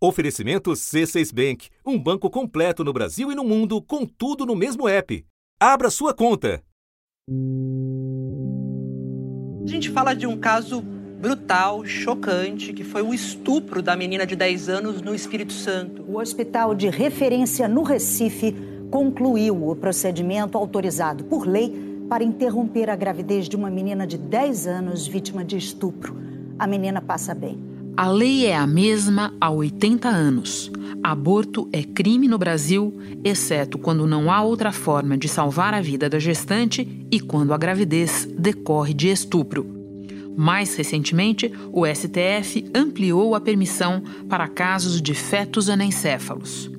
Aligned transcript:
Oferecimento 0.00 0.70
C6 0.70 1.34
Bank, 1.34 1.70
um 1.84 1.98
banco 1.98 2.30
completo 2.30 2.84
no 2.84 2.92
Brasil 2.92 3.32
e 3.32 3.34
no 3.34 3.42
mundo, 3.42 3.82
com 3.82 4.06
tudo 4.06 4.46
no 4.46 4.54
mesmo 4.54 4.88
app. 4.88 5.26
Abra 5.58 5.90
sua 5.90 6.14
conta. 6.14 6.62
A 9.64 9.66
gente 9.66 9.90
fala 9.90 10.14
de 10.14 10.24
um 10.24 10.36
caso 10.38 10.80
brutal, 10.80 11.84
chocante, 11.84 12.72
que 12.72 12.84
foi 12.84 13.02
o 13.02 13.12
estupro 13.12 13.82
da 13.82 13.96
menina 13.96 14.24
de 14.24 14.36
10 14.36 14.68
anos 14.68 15.02
no 15.02 15.12
Espírito 15.16 15.52
Santo. 15.52 16.04
O 16.08 16.20
hospital 16.20 16.76
de 16.76 16.88
referência 16.88 17.66
no 17.66 17.82
Recife 17.82 18.54
concluiu 18.92 19.68
o 19.68 19.74
procedimento 19.74 20.56
autorizado 20.56 21.24
por 21.24 21.44
lei 21.44 22.06
para 22.08 22.22
interromper 22.22 22.88
a 22.88 22.94
gravidez 22.94 23.48
de 23.48 23.56
uma 23.56 23.68
menina 23.68 24.06
de 24.06 24.16
10 24.16 24.68
anos 24.68 25.08
vítima 25.08 25.44
de 25.44 25.56
estupro. 25.56 26.16
A 26.56 26.68
menina 26.68 27.02
passa 27.02 27.34
bem. 27.34 27.67
A 27.98 28.06
lei 28.06 28.46
é 28.46 28.54
a 28.56 28.64
mesma 28.64 29.34
há 29.40 29.50
80 29.50 30.08
anos. 30.08 30.70
Aborto 31.02 31.68
é 31.72 31.82
crime 31.82 32.28
no 32.28 32.38
Brasil, 32.38 32.96
exceto 33.24 33.76
quando 33.76 34.06
não 34.06 34.30
há 34.30 34.40
outra 34.40 34.70
forma 34.70 35.18
de 35.18 35.26
salvar 35.26 35.74
a 35.74 35.80
vida 35.80 36.08
da 36.08 36.20
gestante 36.20 36.86
e 37.10 37.18
quando 37.18 37.52
a 37.52 37.58
gravidez 37.58 38.24
decorre 38.38 38.94
de 38.94 39.08
estupro. 39.08 39.66
Mais 40.36 40.76
recentemente, 40.76 41.52
o 41.72 41.84
STF 41.84 42.70
ampliou 42.72 43.34
a 43.34 43.40
permissão 43.40 44.00
para 44.28 44.46
casos 44.46 45.02
de 45.02 45.12
fetos 45.12 45.68
anencéfalos. 45.68 46.70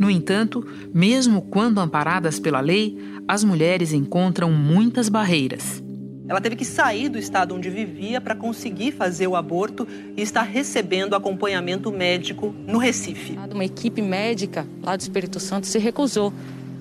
No 0.00 0.08
entanto, 0.08 0.66
mesmo 0.94 1.42
quando 1.42 1.78
amparadas 1.78 2.40
pela 2.40 2.62
lei, 2.62 2.96
as 3.28 3.44
mulheres 3.44 3.92
encontram 3.92 4.50
muitas 4.50 5.10
barreiras. 5.10 5.83
Ela 6.26 6.40
teve 6.40 6.56
que 6.56 6.64
sair 6.64 7.08
do 7.08 7.18
estado 7.18 7.54
onde 7.54 7.68
vivia 7.68 8.20
para 8.20 8.34
conseguir 8.34 8.92
fazer 8.92 9.26
o 9.26 9.36
aborto 9.36 9.86
e 10.16 10.22
está 10.22 10.42
recebendo 10.42 11.14
acompanhamento 11.14 11.92
médico 11.92 12.54
no 12.66 12.78
Recife. 12.78 13.36
Uma 13.52 13.64
equipe 13.64 14.00
médica 14.00 14.66
lá 14.82 14.96
do 14.96 15.00
Espírito 15.00 15.38
Santo 15.38 15.66
se 15.66 15.78
recusou 15.78 16.32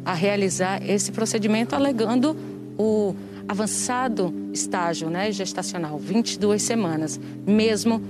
a 0.05 0.13
realizar 0.13 0.81
esse 0.89 1.11
procedimento, 1.11 1.75
alegando 1.75 2.37
o 2.77 3.13
avançado 3.47 4.33
estágio 4.53 5.09
né, 5.09 5.29
gestacional, 5.31 5.97
22 5.97 6.61
semanas, 6.61 7.19
mesmo 7.45 8.01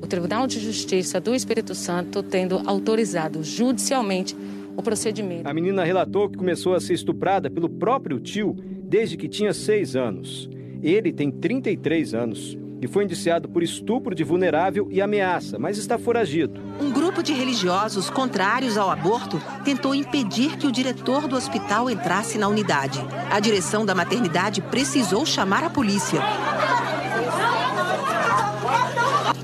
o 0.00 0.06
Tribunal 0.06 0.46
de 0.46 0.58
Justiça 0.58 1.20
do 1.20 1.34
Espírito 1.34 1.74
Santo 1.74 2.22
tendo 2.22 2.62
autorizado 2.64 3.42
judicialmente 3.42 4.34
o 4.74 4.82
procedimento. 4.82 5.46
A 5.46 5.52
menina 5.52 5.84
relatou 5.84 6.30
que 6.30 6.38
começou 6.38 6.74
a 6.74 6.80
ser 6.80 6.94
estuprada 6.94 7.50
pelo 7.50 7.68
próprio 7.68 8.18
tio 8.18 8.56
desde 8.84 9.16
que 9.16 9.28
tinha 9.28 9.52
seis 9.52 9.94
anos. 9.94 10.48
Ele 10.82 11.12
tem 11.12 11.30
33 11.30 12.14
anos 12.14 12.56
e 12.80 12.86
foi 12.86 13.04
indiciado 13.04 13.48
por 13.48 13.62
estupro 13.62 14.14
de 14.14 14.22
vulnerável 14.22 14.88
e 14.90 15.00
ameaça, 15.00 15.58
mas 15.58 15.78
está 15.78 15.98
foragido. 15.98 16.60
Um 16.80 16.92
grupo 16.92 17.22
de 17.22 17.32
religiosos 17.32 18.08
contrários 18.08 18.78
ao 18.78 18.88
aborto 18.88 19.40
tentou 19.64 19.94
impedir 19.94 20.56
que 20.56 20.66
o 20.66 20.72
diretor 20.72 21.26
do 21.26 21.34
hospital 21.34 21.90
entrasse 21.90 22.38
na 22.38 22.46
unidade. 22.46 23.00
A 23.30 23.40
direção 23.40 23.84
da 23.84 23.94
maternidade 23.94 24.60
precisou 24.62 25.26
chamar 25.26 25.64
a 25.64 25.70
polícia. 25.70 26.20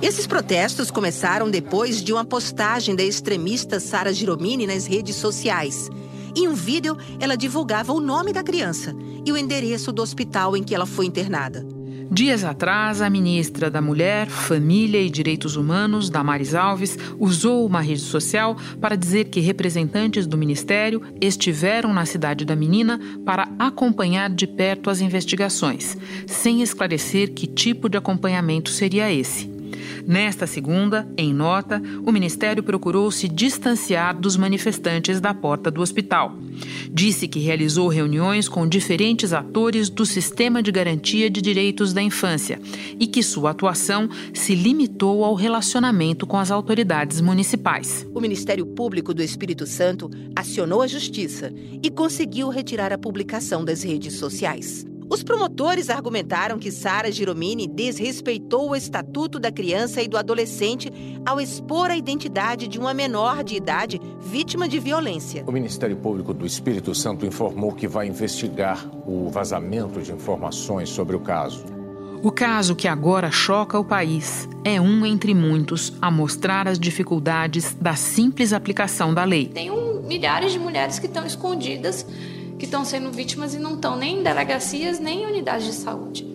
Esses 0.01 0.27
protestos 0.27 0.91
começaram 0.91 1.51
depois 1.51 2.05
de 2.05 2.13
uma 2.13 2.25
postagem 2.25 2.95
da 2.95 3.03
extremista 3.03 3.81
Sara 3.81 4.13
Giromini 4.13 4.67
nas 4.67 4.87
redes 4.87 5.17
sociais. 5.17 5.91
Em 6.37 6.49
um 6.49 6.55
vídeo, 6.55 6.97
ela 7.21 7.37
divulgava 7.37 7.93
o 7.93 8.01
nome 8.01 8.33
da 8.33 8.43
criança 8.43 8.95
e 9.25 9.31
o 9.31 9.37
endereço 9.37 9.93
do 9.93 10.03
hospital 10.03 10.57
em 10.57 10.65
que 10.65 10.75
ela 10.75 10.87
foi 10.87 11.07
internada. 11.07 11.65
Dias 12.11 12.45
atrás, 12.45 13.01
a 13.01 13.09
ministra 13.09 13.71
da 13.71 13.81
Mulher, 13.81 14.29
Família 14.29 15.01
e 15.01 15.09
Direitos 15.09 15.57
Humanos, 15.57 16.11
Damares 16.11 16.55
Alves, 16.55 16.99
usou 17.19 17.67
uma 17.67 17.81
rede 17.81 18.03
social 18.03 18.57
para 18.81 18.97
dizer 18.97 19.27
que 19.27 19.41
representantes 19.41 20.27
do 20.27 20.37
ministério 20.37 21.03
estiveram 21.21 21.93
na 21.93 22.05
cidade 22.05 22.45
da 22.45 22.55
menina 22.55 23.01
para 23.25 23.49
acompanhar 23.59 24.29
de 24.29 24.47
perto 24.47 24.91
as 24.91 25.01
investigações, 25.01 25.97
sem 26.27 26.63
esclarecer 26.63 27.33
que 27.33 27.47
tipo 27.47 27.89
de 27.89 27.97
acompanhamento 27.97 28.71
seria 28.71 29.13
esse. 29.13 29.54
Nesta 30.07 30.47
segunda, 30.47 31.09
em 31.17 31.33
nota, 31.33 31.83
o 32.05 32.13
Ministério 32.13 32.63
procurou 32.63 33.11
se 33.11 33.29
distanciar 33.29 34.19
dos 34.19 34.37
manifestantes 34.37 35.21
da 35.21 35.33
porta 35.33 35.71
do 35.71 35.81
hospital. 35.81 36.37
Disse 36.91 37.27
que 37.27 37.41
realizou 37.41 37.89
reuniões 37.89 38.49
com 38.49 38.67
diferentes 38.67 39.33
atores 39.33 39.89
do 39.89 40.07
Sistema 40.07 40.63
de 40.63 40.71
Garantia 40.71 41.29
de 41.29 41.41
Direitos 41.41 41.93
da 41.93 42.03
Infância 42.03 42.61
e 42.99 43.07
que 43.07 43.23
sua 43.23 43.51
atuação 43.51 44.09
se 44.33 44.55
limitou 44.55 45.25
ao 45.25 45.35
relacionamento 45.35 46.27
com 46.27 46.37
as 46.37 46.51
autoridades 46.51 47.21
municipais. 47.21 48.07
O 48.15 48.21
Ministério 48.21 48.67
Público 48.67 49.13
do 49.13 49.23
Espírito 49.23 49.67
Santo 49.67 50.11
acionou 50.37 50.83
a 50.83 50.87
Justiça 50.87 51.53
e 51.83 51.91
conseguiu 51.91 52.49
retirar 52.49 52.93
a 52.93 52.99
publicação 52.99 53.65
das 53.65 53.83
redes 53.83 54.15
sociais. 54.15 54.87
Os 55.09 55.23
promotores 55.23 55.91
argumentaram 55.91 56.59
que 56.59 56.73
Sara 56.73 57.11
Giromini 57.11 57.67
desrespeitou 57.67 58.71
o 58.71 58.77
Estatuto 58.77 59.39
da 59.39 59.53
Criança 59.53 60.03
e 60.03 60.09
do 60.09 60.17
Adolescente 60.17 60.91
ao 61.27 61.41
expor 61.41 61.91
a 61.91 61.97
identidade 61.97 62.67
de 62.67 62.79
uma 62.79 62.95
menor 62.95 63.45
de 63.45 63.55
idade 63.55 64.01
vítima 64.21 64.69
de 64.69 64.79
violência. 64.79 65.45
O 65.47 65.53
Ministério 65.53 65.97
Público 65.97 66.33
do 66.33 66.47
Espírito 66.47 66.95
Santo 66.95 67.27
informou 67.27 67.73
que 67.73 67.87
vai 67.87 68.07
investigar 68.07 68.85
o 69.07 69.29
vazamento 69.29 70.01
de 70.01 70.13
informações 70.13 70.89
sobre 70.89 71.15
o 71.15 71.21
caso. 71.21 71.65
O 72.23 72.33
caso 72.33 72.75
que 72.75 72.89
agora 72.89 73.31
choca 73.31 73.79
o 73.79 73.85
país 73.85 74.49
é 74.65 74.81
um 74.81 75.05
entre 75.05 75.35
muitos 75.35 75.93
a 76.01 76.11
mostrar 76.11 76.67
as 76.67 76.79
dificuldades 76.79 77.75
da 77.79 77.95
simples 77.95 78.55
aplicação 78.55 79.13
da 79.13 79.25
lei. 79.25 79.49
Tem 79.49 79.71
um, 79.71 80.01
milhares 80.01 80.53
de 80.53 80.59
mulheres 80.59 80.99
que 80.99 81.05
estão 81.05 81.27
escondidas 81.27 82.07
que 82.65 82.67
estão 82.67 82.83
sendo 82.83 83.11
vítimas 83.11 83.55
e 83.55 83.59
não 83.59 83.75
estão 83.75 83.95
nem 83.95 84.21
em 84.21 84.23
delegacias 84.23 84.99
nem 84.99 85.23
em 85.23 85.27
unidades 85.27 85.67
de 85.67 85.75
saúde. 85.75 86.27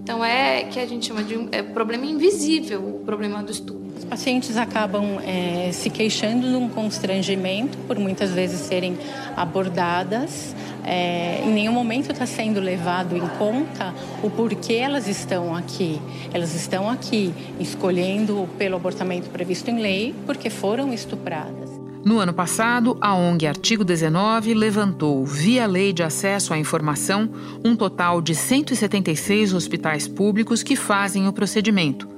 Então 0.00 0.24
é 0.24 0.62
que 0.64 0.78
a 0.78 0.86
gente 0.86 1.06
chama 1.06 1.24
de 1.24 1.48
é 1.50 1.60
problema 1.60 2.06
invisível, 2.06 2.80
o 2.80 3.04
problema 3.04 3.42
do 3.42 3.50
estupro. 3.50 3.82
Os 3.98 4.04
pacientes 4.04 4.56
acabam 4.56 5.18
é, 5.24 5.72
se 5.72 5.90
queixando 5.90 6.48
de 6.48 6.54
um 6.54 6.68
constrangimento 6.68 7.76
por 7.88 7.98
muitas 7.98 8.30
vezes 8.30 8.60
serem 8.60 8.96
abordadas. 9.36 10.54
É, 10.84 11.42
em 11.44 11.52
nenhum 11.52 11.72
momento 11.72 12.12
está 12.12 12.26
sendo 12.26 12.60
levado 12.60 13.16
em 13.16 13.26
conta 13.38 13.92
o 14.22 14.30
porquê 14.30 14.74
elas 14.74 15.08
estão 15.08 15.54
aqui. 15.54 16.00
Elas 16.32 16.54
estão 16.54 16.88
aqui 16.88 17.34
escolhendo 17.58 18.48
pelo 18.56 18.76
abortamento 18.76 19.28
previsto 19.30 19.68
em 19.68 19.80
lei 19.80 20.14
porque 20.26 20.48
foram 20.48 20.92
estupradas. 20.92 21.71
No 22.04 22.18
ano 22.18 22.34
passado, 22.34 22.96
a 23.00 23.14
ONG 23.14 23.46
Artigo 23.46 23.84
19 23.84 24.54
levantou, 24.54 25.24
via 25.24 25.66
Lei 25.66 25.92
de 25.92 26.02
Acesso 26.02 26.52
à 26.52 26.58
Informação, 26.58 27.30
um 27.64 27.76
total 27.76 28.20
de 28.20 28.34
176 28.34 29.54
hospitais 29.54 30.08
públicos 30.08 30.64
que 30.64 30.74
fazem 30.74 31.28
o 31.28 31.32
procedimento. 31.32 32.08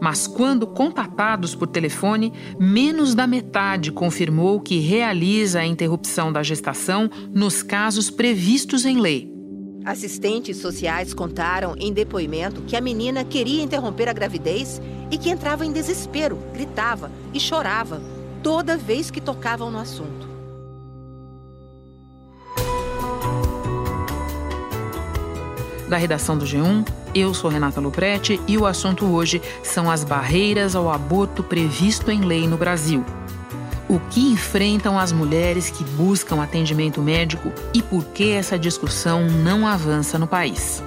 Mas 0.00 0.26
quando 0.26 0.66
contatados 0.66 1.54
por 1.54 1.66
telefone, 1.66 2.32
menos 2.58 3.14
da 3.14 3.26
metade 3.26 3.92
confirmou 3.92 4.58
que 4.58 4.78
realiza 4.78 5.60
a 5.60 5.66
interrupção 5.66 6.32
da 6.32 6.42
gestação 6.42 7.10
nos 7.34 7.62
casos 7.62 8.08
previstos 8.08 8.86
em 8.86 8.98
lei. 8.98 9.30
Assistentes 9.84 10.56
sociais 10.56 11.12
contaram 11.12 11.74
em 11.76 11.92
depoimento 11.92 12.62
que 12.62 12.74
a 12.74 12.80
menina 12.80 13.22
queria 13.22 13.62
interromper 13.62 14.08
a 14.08 14.14
gravidez 14.14 14.80
e 15.10 15.18
que 15.18 15.28
entrava 15.28 15.66
em 15.66 15.72
desespero, 15.72 16.38
gritava 16.54 17.10
e 17.34 17.38
chorava 17.38 18.15
toda 18.46 18.76
vez 18.76 19.10
que 19.10 19.20
tocavam 19.20 19.72
no 19.72 19.78
assunto. 19.80 20.28
Da 25.88 25.96
redação 25.96 26.38
do 26.38 26.44
G1, 26.44 26.86
eu 27.12 27.34
sou 27.34 27.50
Renata 27.50 27.80
Luprete 27.80 28.40
e 28.46 28.56
o 28.56 28.64
assunto 28.64 29.04
hoje 29.04 29.42
são 29.64 29.90
as 29.90 30.04
barreiras 30.04 30.76
ao 30.76 30.88
aborto 30.88 31.42
previsto 31.42 32.08
em 32.08 32.20
lei 32.20 32.46
no 32.46 32.56
Brasil. 32.56 33.04
O 33.88 33.98
que 33.98 34.20
enfrentam 34.20 34.96
as 34.96 35.10
mulheres 35.10 35.68
que 35.68 35.82
buscam 35.82 36.40
atendimento 36.40 37.02
médico 37.02 37.52
e 37.74 37.82
por 37.82 38.04
que 38.04 38.30
essa 38.30 38.56
discussão 38.56 39.26
não 39.28 39.66
avança 39.66 40.20
no 40.20 40.28
país. 40.28 40.84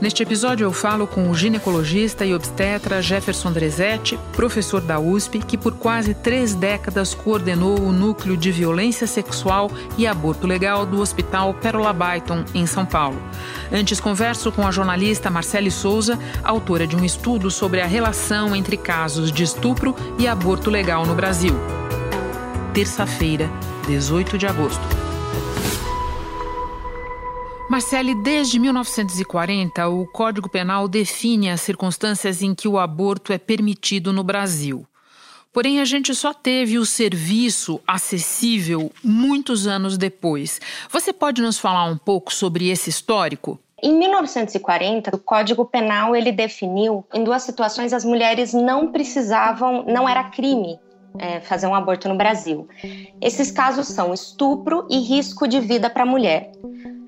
Neste 0.00 0.22
episódio 0.22 0.64
eu 0.64 0.72
falo 0.72 1.08
com 1.08 1.28
o 1.28 1.34
ginecologista 1.34 2.24
e 2.24 2.32
obstetra 2.32 3.02
Jefferson 3.02 3.50
Drezetti, 3.50 4.16
professor 4.32 4.80
da 4.80 5.00
USP, 5.00 5.40
que 5.40 5.58
por 5.58 5.74
quase 5.74 6.14
três 6.14 6.54
décadas 6.54 7.14
coordenou 7.14 7.80
o 7.80 7.90
núcleo 7.90 8.36
de 8.36 8.52
violência 8.52 9.08
sexual 9.08 9.68
e 9.96 10.06
aborto 10.06 10.46
legal 10.46 10.86
do 10.86 11.00
Hospital 11.00 11.52
Pérola 11.54 11.92
Byton, 11.92 12.44
em 12.54 12.64
São 12.64 12.86
Paulo. 12.86 13.20
Antes 13.72 13.98
converso 13.98 14.52
com 14.52 14.64
a 14.64 14.70
jornalista 14.70 15.30
Marcele 15.30 15.70
Souza, 15.70 16.16
autora 16.44 16.86
de 16.86 16.94
um 16.94 17.04
estudo 17.04 17.50
sobre 17.50 17.80
a 17.80 17.86
relação 17.86 18.54
entre 18.54 18.76
casos 18.76 19.32
de 19.32 19.42
estupro 19.42 19.96
e 20.16 20.28
aborto 20.28 20.70
legal 20.70 21.04
no 21.04 21.14
Brasil. 21.14 21.54
Terça-feira, 22.72 23.50
18 23.88 24.38
de 24.38 24.46
agosto. 24.46 24.97
Marcele, 27.68 28.14
desde 28.14 28.58
1940, 28.58 29.88
o 29.88 30.06
Código 30.06 30.48
Penal 30.48 30.88
define 30.88 31.50
as 31.50 31.60
circunstâncias 31.60 32.40
em 32.40 32.54
que 32.54 32.66
o 32.66 32.78
aborto 32.78 33.30
é 33.30 33.36
permitido 33.36 34.10
no 34.10 34.24
Brasil. 34.24 34.86
Porém, 35.52 35.78
a 35.78 35.84
gente 35.84 36.14
só 36.14 36.32
teve 36.32 36.78
o 36.78 36.86
serviço 36.86 37.78
acessível 37.86 38.90
muitos 39.04 39.66
anos 39.66 39.98
depois. 39.98 40.58
Você 40.90 41.12
pode 41.12 41.42
nos 41.42 41.58
falar 41.58 41.84
um 41.84 41.98
pouco 41.98 42.32
sobre 42.32 42.70
esse 42.70 42.88
histórico? 42.88 43.60
Em 43.82 43.92
1940, 43.98 45.14
o 45.14 45.18
Código 45.18 45.66
Penal 45.66 46.16
ele 46.16 46.32
definiu 46.32 47.04
em 47.12 47.22
duas 47.22 47.42
situações 47.42 47.92
as 47.92 48.04
mulheres 48.04 48.54
não 48.54 48.90
precisavam, 48.90 49.84
não 49.86 50.08
era 50.08 50.24
crime 50.24 50.80
é, 51.18 51.40
fazer 51.40 51.66
um 51.66 51.74
aborto 51.74 52.08
no 52.08 52.16
Brasil. 52.16 52.66
Esses 53.20 53.50
casos 53.50 53.88
são 53.88 54.14
estupro 54.14 54.86
e 54.90 54.98
risco 54.98 55.46
de 55.46 55.60
vida 55.60 55.90
para 55.90 56.02
a 56.04 56.06
mulher. 56.06 56.50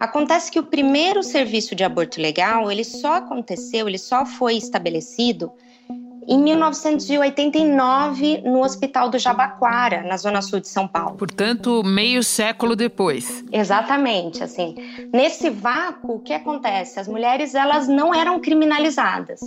Acontece 0.01 0.51
que 0.51 0.59
o 0.59 0.65
primeiro 0.65 1.23
serviço 1.23 1.75
de 1.75 1.85
aborto 1.85 2.23
legal, 2.23 2.73
ele 2.73 2.83
só 2.83 3.17
aconteceu, 3.17 3.87
ele 3.87 3.99
só 3.99 4.25
foi 4.25 4.57
estabelecido 4.57 5.53
em 6.31 6.39
1989 6.39 8.43
no 8.45 8.63
Hospital 8.63 9.11
do 9.11 9.19
Jabaquara, 9.19 10.03
na 10.03 10.17
zona 10.17 10.41
sul 10.41 10.61
de 10.61 10.69
São 10.69 10.87
Paulo. 10.87 11.17
Portanto, 11.17 11.83
meio 11.83 12.23
século 12.23 12.77
depois. 12.77 13.45
Exatamente, 13.51 14.45
assim. 14.45 14.77
Nesse 15.13 15.51
vácuo, 15.51 16.15
o 16.15 16.21
que 16.21 16.33
acontece? 16.33 17.01
As 17.01 17.09
mulheres 17.09 17.57
elas 17.57 17.89
não 17.89 18.15
eram 18.15 18.39
criminalizadas, 18.39 19.41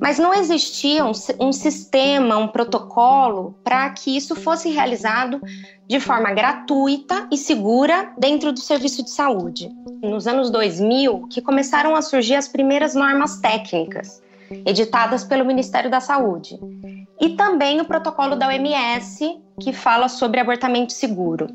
mas 0.00 0.18
não 0.18 0.34
existia 0.34 1.04
um, 1.04 1.12
um 1.38 1.52
sistema, 1.52 2.36
um 2.36 2.48
protocolo 2.48 3.56
para 3.62 3.88
que 3.90 4.16
isso 4.16 4.34
fosse 4.34 4.70
realizado 4.70 5.40
de 5.86 6.00
forma 6.00 6.32
gratuita 6.32 7.28
e 7.30 7.36
segura 7.36 8.12
dentro 8.18 8.52
do 8.52 8.58
serviço 8.58 9.04
de 9.04 9.10
saúde. 9.10 9.70
Nos 10.02 10.26
anos 10.26 10.50
2000, 10.50 11.28
que 11.28 11.40
começaram 11.40 11.94
a 11.94 12.02
surgir 12.02 12.34
as 12.34 12.48
primeiras 12.48 12.96
normas 12.96 13.38
técnicas 13.38 14.20
editadas 14.66 15.24
pelo 15.24 15.44
Ministério 15.44 15.90
da 15.90 16.00
Saúde. 16.00 16.58
E 17.20 17.30
também 17.30 17.80
o 17.80 17.84
protocolo 17.84 18.36
da 18.36 18.48
OMS, 18.48 19.40
que 19.60 19.72
fala 19.72 20.08
sobre 20.08 20.40
abortamento 20.40 20.92
seguro. 20.92 21.48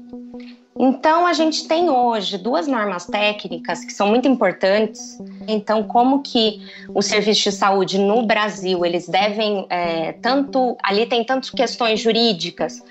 Então, 0.78 1.28
a 1.28 1.34
gente 1.34 1.68
tem 1.68 1.90
hoje 1.90 2.38
duas 2.38 2.68
normas 2.68 3.06
técnicas 3.06 3.86
que 3.86 3.94
são 3.94 4.08
muito 4.08 4.28
importantes. 4.28 5.20
Então, 5.48 5.84
como 5.84 6.24
que 6.24 6.62
os 6.94 7.06
serviços 7.06 7.44
de 7.44 7.52
saúde 7.52 8.00
no 8.00 8.26
Brasil, 8.26 8.84
eles 8.84 9.08
devem, 9.08 9.68
é, 9.70 10.14
tanto, 10.14 10.76
ali 10.82 11.06
tem 11.06 11.24
tantas 11.24 11.52
questões 11.52 12.00
jurídicas, 12.00 12.82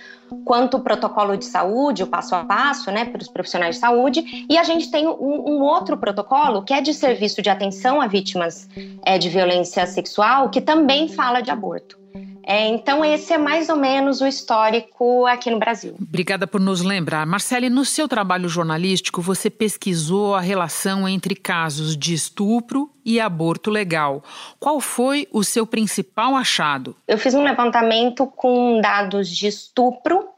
quanto 0.44 0.76
o 0.76 0.80
protocolo 0.80 1.36
de 1.36 1.44
saúde, 1.44 2.02
o 2.02 2.06
passo 2.06 2.34
a 2.34 2.44
passo, 2.44 2.90
né, 2.90 3.04
para 3.04 3.20
os 3.20 3.28
profissionais 3.28 3.76
de 3.76 3.80
saúde, 3.80 4.46
e 4.48 4.58
a 4.58 4.64
gente 4.64 4.90
tem 4.90 5.06
um, 5.06 5.12
um, 5.12 5.60
outro 5.62 5.96
protocolo 5.96 6.62
que 6.62 6.74
é 6.74 6.80
de 6.80 6.92
serviço 6.92 7.42
de 7.42 7.50
atenção 7.50 8.00
a 8.00 8.06
vítimas 8.06 8.68
é, 9.04 9.18
de 9.18 9.28
violência 9.28 9.86
sexual, 9.86 10.50
que 10.50 10.60
também 10.60 11.08
fala 11.08 11.40
de 11.40 11.50
aborto. 11.50 12.01
É, 12.44 12.66
então, 12.66 13.04
esse 13.04 13.32
é 13.32 13.38
mais 13.38 13.68
ou 13.68 13.76
menos 13.76 14.20
o 14.20 14.26
histórico 14.26 15.26
aqui 15.26 15.50
no 15.50 15.58
Brasil. 15.58 15.94
Obrigada 16.00 16.46
por 16.46 16.60
nos 16.60 16.82
lembrar. 16.82 17.24
Marcele, 17.24 17.70
no 17.70 17.84
seu 17.84 18.08
trabalho 18.08 18.48
jornalístico, 18.48 19.22
você 19.22 19.48
pesquisou 19.48 20.34
a 20.34 20.40
relação 20.40 21.08
entre 21.08 21.36
casos 21.36 21.96
de 21.96 22.12
estupro 22.12 22.90
e 23.04 23.20
aborto 23.20 23.70
legal. 23.70 24.24
Qual 24.58 24.80
foi 24.80 25.28
o 25.30 25.44
seu 25.44 25.66
principal 25.66 26.34
achado? 26.34 26.96
Eu 27.06 27.16
fiz 27.16 27.32
um 27.34 27.44
levantamento 27.44 28.26
com 28.26 28.80
dados 28.80 29.28
de 29.28 29.46
estupro 29.46 30.28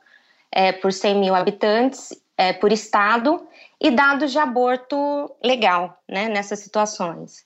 é, 0.53 0.73
por 0.73 0.93
100 0.93 1.19
mil 1.19 1.35
habitantes 1.35 2.11
é, 2.37 2.53
por 2.53 2.71
estado 2.71 3.47
e 3.81 3.91
dados 3.91 4.31
de 4.31 4.39
aborto 4.39 5.31
legal 5.43 5.99
né, 6.09 6.29
nessas 6.29 6.59
situações. 6.61 7.45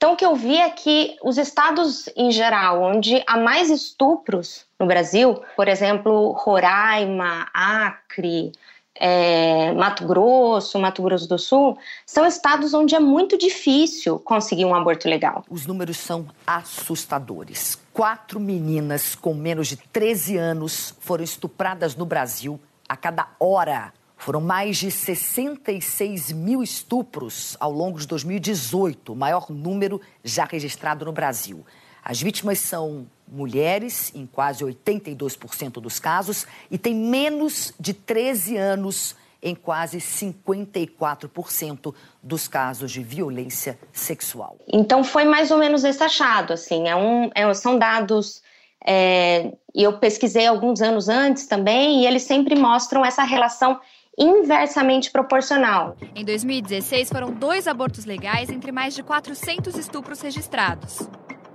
Então, 0.00 0.14
o 0.14 0.16
que 0.16 0.24
eu 0.24 0.34
vi 0.34 0.56
é 0.56 0.70
que 0.70 1.18
os 1.22 1.36
estados 1.36 2.08
em 2.16 2.32
geral, 2.32 2.82
onde 2.82 3.22
há 3.26 3.36
mais 3.36 3.68
estupros 3.68 4.64
no 4.78 4.86
Brasil, 4.86 5.42
por 5.54 5.68
exemplo, 5.68 6.32
Roraima, 6.32 7.46
Acre, 7.52 8.50
é, 8.94 9.70
Mato 9.72 10.06
Grosso, 10.06 10.78
Mato 10.78 11.02
Grosso 11.02 11.28
do 11.28 11.38
Sul, 11.38 11.76
são 12.06 12.24
estados 12.24 12.72
onde 12.72 12.94
é 12.94 12.98
muito 12.98 13.36
difícil 13.36 14.18
conseguir 14.18 14.64
um 14.64 14.74
aborto 14.74 15.06
legal. 15.06 15.44
Os 15.50 15.66
números 15.66 15.98
são 15.98 16.28
assustadores. 16.46 17.78
Quatro 17.92 18.40
meninas 18.40 19.14
com 19.14 19.34
menos 19.34 19.68
de 19.68 19.76
13 19.76 20.38
anos 20.38 20.94
foram 21.00 21.24
estupradas 21.24 21.94
no 21.94 22.06
Brasil 22.06 22.58
a 22.88 22.96
cada 22.96 23.28
hora. 23.38 23.92
Foram 24.20 24.40
mais 24.42 24.76
de 24.76 24.90
66 24.90 26.30
mil 26.32 26.62
estupros 26.62 27.56
ao 27.58 27.72
longo 27.72 27.98
de 27.98 28.06
2018, 28.06 29.14
o 29.14 29.16
maior 29.16 29.50
número 29.50 29.98
já 30.22 30.44
registrado 30.44 31.06
no 31.06 31.12
Brasil. 31.12 31.64
As 32.04 32.20
vítimas 32.20 32.58
são 32.58 33.06
mulheres, 33.26 34.12
em 34.14 34.26
quase 34.26 34.62
82% 34.62 35.80
dos 35.80 35.98
casos, 35.98 36.46
e 36.70 36.76
têm 36.76 36.94
menos 36.94 37.72
de 37.80 37.94
13 37.94 38.58
anos 38.58 39.16
em 39.42 39.54
quase 39.54 39.96
54% 39.96 41.94
dos 42.22 42.46
casos 42.46 42.92
de 42.92 43.02
violência 43.02 43.78
sexual. 43.90 44.58
Então 44.70 45.02
foi 45.02 45.24
mais 45.24 45.50
ou 45.50 45.56
menos 45.56 45.82
esse 45.82 46.02
achado, 46.02 46.52
assim, 46.52 46.86
é 46.88 46.94
um, 46.94 47.30
é, 47.34 47.54
são 47.54 47.78
dados 47.78 48.42
é, 48.84 49.52
eu 49.74 49.98
pesquisei 49.98 50.46
alguns 50.46 50.80
anos 50.80 51.08
antes 51.08 51.46
também 51.46 52.02
e 52.02 52.06
eles 52.06 52.22
sempre 52.22 52.54
mostram 52.54 53.04
essa 53.04 53.22
relação 53.22 53.78
inversamente 54.20 55.10
proporcional. 55.10 55.96
Em 56.14 56.24
2016, 56.24 57.08
foram 57.08 57.32
dois 57.32 57.66
abortos 57.66 58.04
legais 58.04 58.50
entre 58.50 58.70
mais 58.70 58.94
de 58.94 59.02
400 59.02 59.74
estupros 59.76 60.20
registrados. 60.20 61.08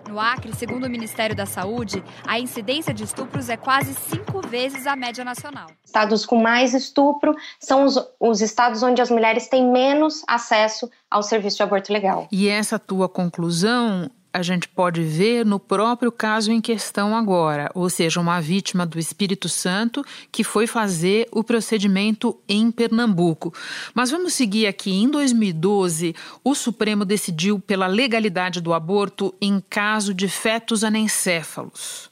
No 0.09 0.19
Acre, 0.19 0.55
segundo 0.55 0.85
o 0.85 0.89
Ministério 0.89 1.35
da 1.35 1.45
Saúde, 1.45 2.03
a 2.25 2.39
incidência 2.39 2.93
de 2.93 3.03
estupros 3.03 3.49
é 3.49 3.57
quase 3.57 3.93
cinco 3.93 4.39
vezes 4.47 4.85
a 4.85 4.95
média 4.95 5.23
nacional. 5.23 5.67
Estados 5.83 6.25
com 6.25 6.41
mais 6.41 6.73
estupro 6.73 7.35
são 7.59 7.83
os, 7.85 7.99
os 8.19 8.41
estados 8.41 8.83
onde 8.83 9.01
as 9.01 9.09
mulheres 9.09 9.47
têm 9.47 9.69
menos 9.69 10.23
acesso 10.27 10.89
ao 11.09 11.23
serviço 11.23 11.57
de 11.57 11.63
aborto 11.63 11.91
legal. 11.91 12.27
E 12.31 12.47
essa 12.47 12.77
tua 12.77 13.09
conclusão 13.09 14.09
a 14.35 14.41
gente 14.41 14.67
pode 14.67 15.01
ver 15.01 15.45
no 15.45 15.57
próprio 15.57 16.11
caso 16.11 16.51
em 16.51 16.59
questão 16.59 17.15
agora, 17.15 17.71
ou 17.73 17.89
seja, 17.89 18.19
uma 18.19 18.41
vítima 18.41 18.85
do 18.85 18.99
Espírito 18.99 19.47
Santo 19.47 20.03
que 20.29 20.43
foi 20.43 20.67
fazer 20.67 21.25
o 21.31 21.41
procedimento 21.41 22.37
em 22.45 22.69
Pernambuco. 22.69 23.53
Mas 23.93 24.11
vamos 24.11 24.33
seguir 24.33 24.67
aqui. 24.67 24.91
Em 24.91 25.09
2012, 25.09 26.13
o 26.43 26.53
Supremo 26.53 27.05
decidiu 27.05 27.61
pela 27.61 27.87
legalidade 27.87 28.59
do 28.59 28.73
aborto 28.73 29.33
em 29.41 29.63
caso 29.69 30.13
de 30.13 30.27
fetos 30.27 30.83
anencéfalos. 30.83 32.09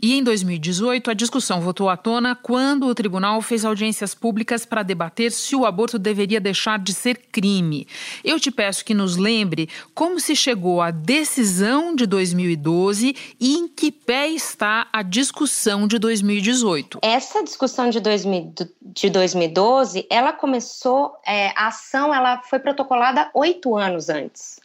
E 0.00 0.14
em 0.14 0.22
2018, 0.22 1.10
a 1.10 1.14
discussão 1.14 1.60
voltou 1.60 1.88
à 1.88 1.96
tona 1.96 2.34
quando 2.34 2.86
o 2.86 2.94
tribunal 2.94 3.40
fez 3.40 3.64
audiências 3.64 4.14
públicas 4.14 4.64
para 4.64 4.82
debater 4.82 5.32
se 5.32 5.54
o 5.54 5.64
aborto 5.64 5.98
deveria 5.98 6.40
deixar 6.40 6.78
de 6.78 6.92
ser 6.92 7.16
crime. 7.30 7.86
Eu 8.24 8.38
te 8.38 8.50
peço 8.50 8.84
que 8.84 8.94
nos 8.94 9.16
lembre 9.16 9.68
como 9.94 10.18
se 10.18 10.34
chegou 10.34 10.80
à 10.80 10.90
decisão 10.90 11.94
de 11.94 12.06
2012 12.06 13.14
e 13.40 13.54
em 13.54 13.68
que 13.68 13.90
pé 13.90 14.28
está 14.28 14.88
a 14.92 15.02
discussão 15.02 15.86
de 15.86 15.98
2018. 15.98 16.98
Essa 17.02 17.42
discussão 17.42 17.90
de, 17.90 18.00
2000, 18.00 18.54
de 18.80 19.10
2012, 19.10 20.06
ela 20.10 20.32
começou, 20.32 21.14
é, 21.26 21.48
a 21.56 21.68
ação 21.68 22.14
ela 22.14 22.42
foi 22.42 22.58
protocolada 22.58 23.30
oito 23.34 23.76
anos 23.76 24.08
antes 24.08 24.61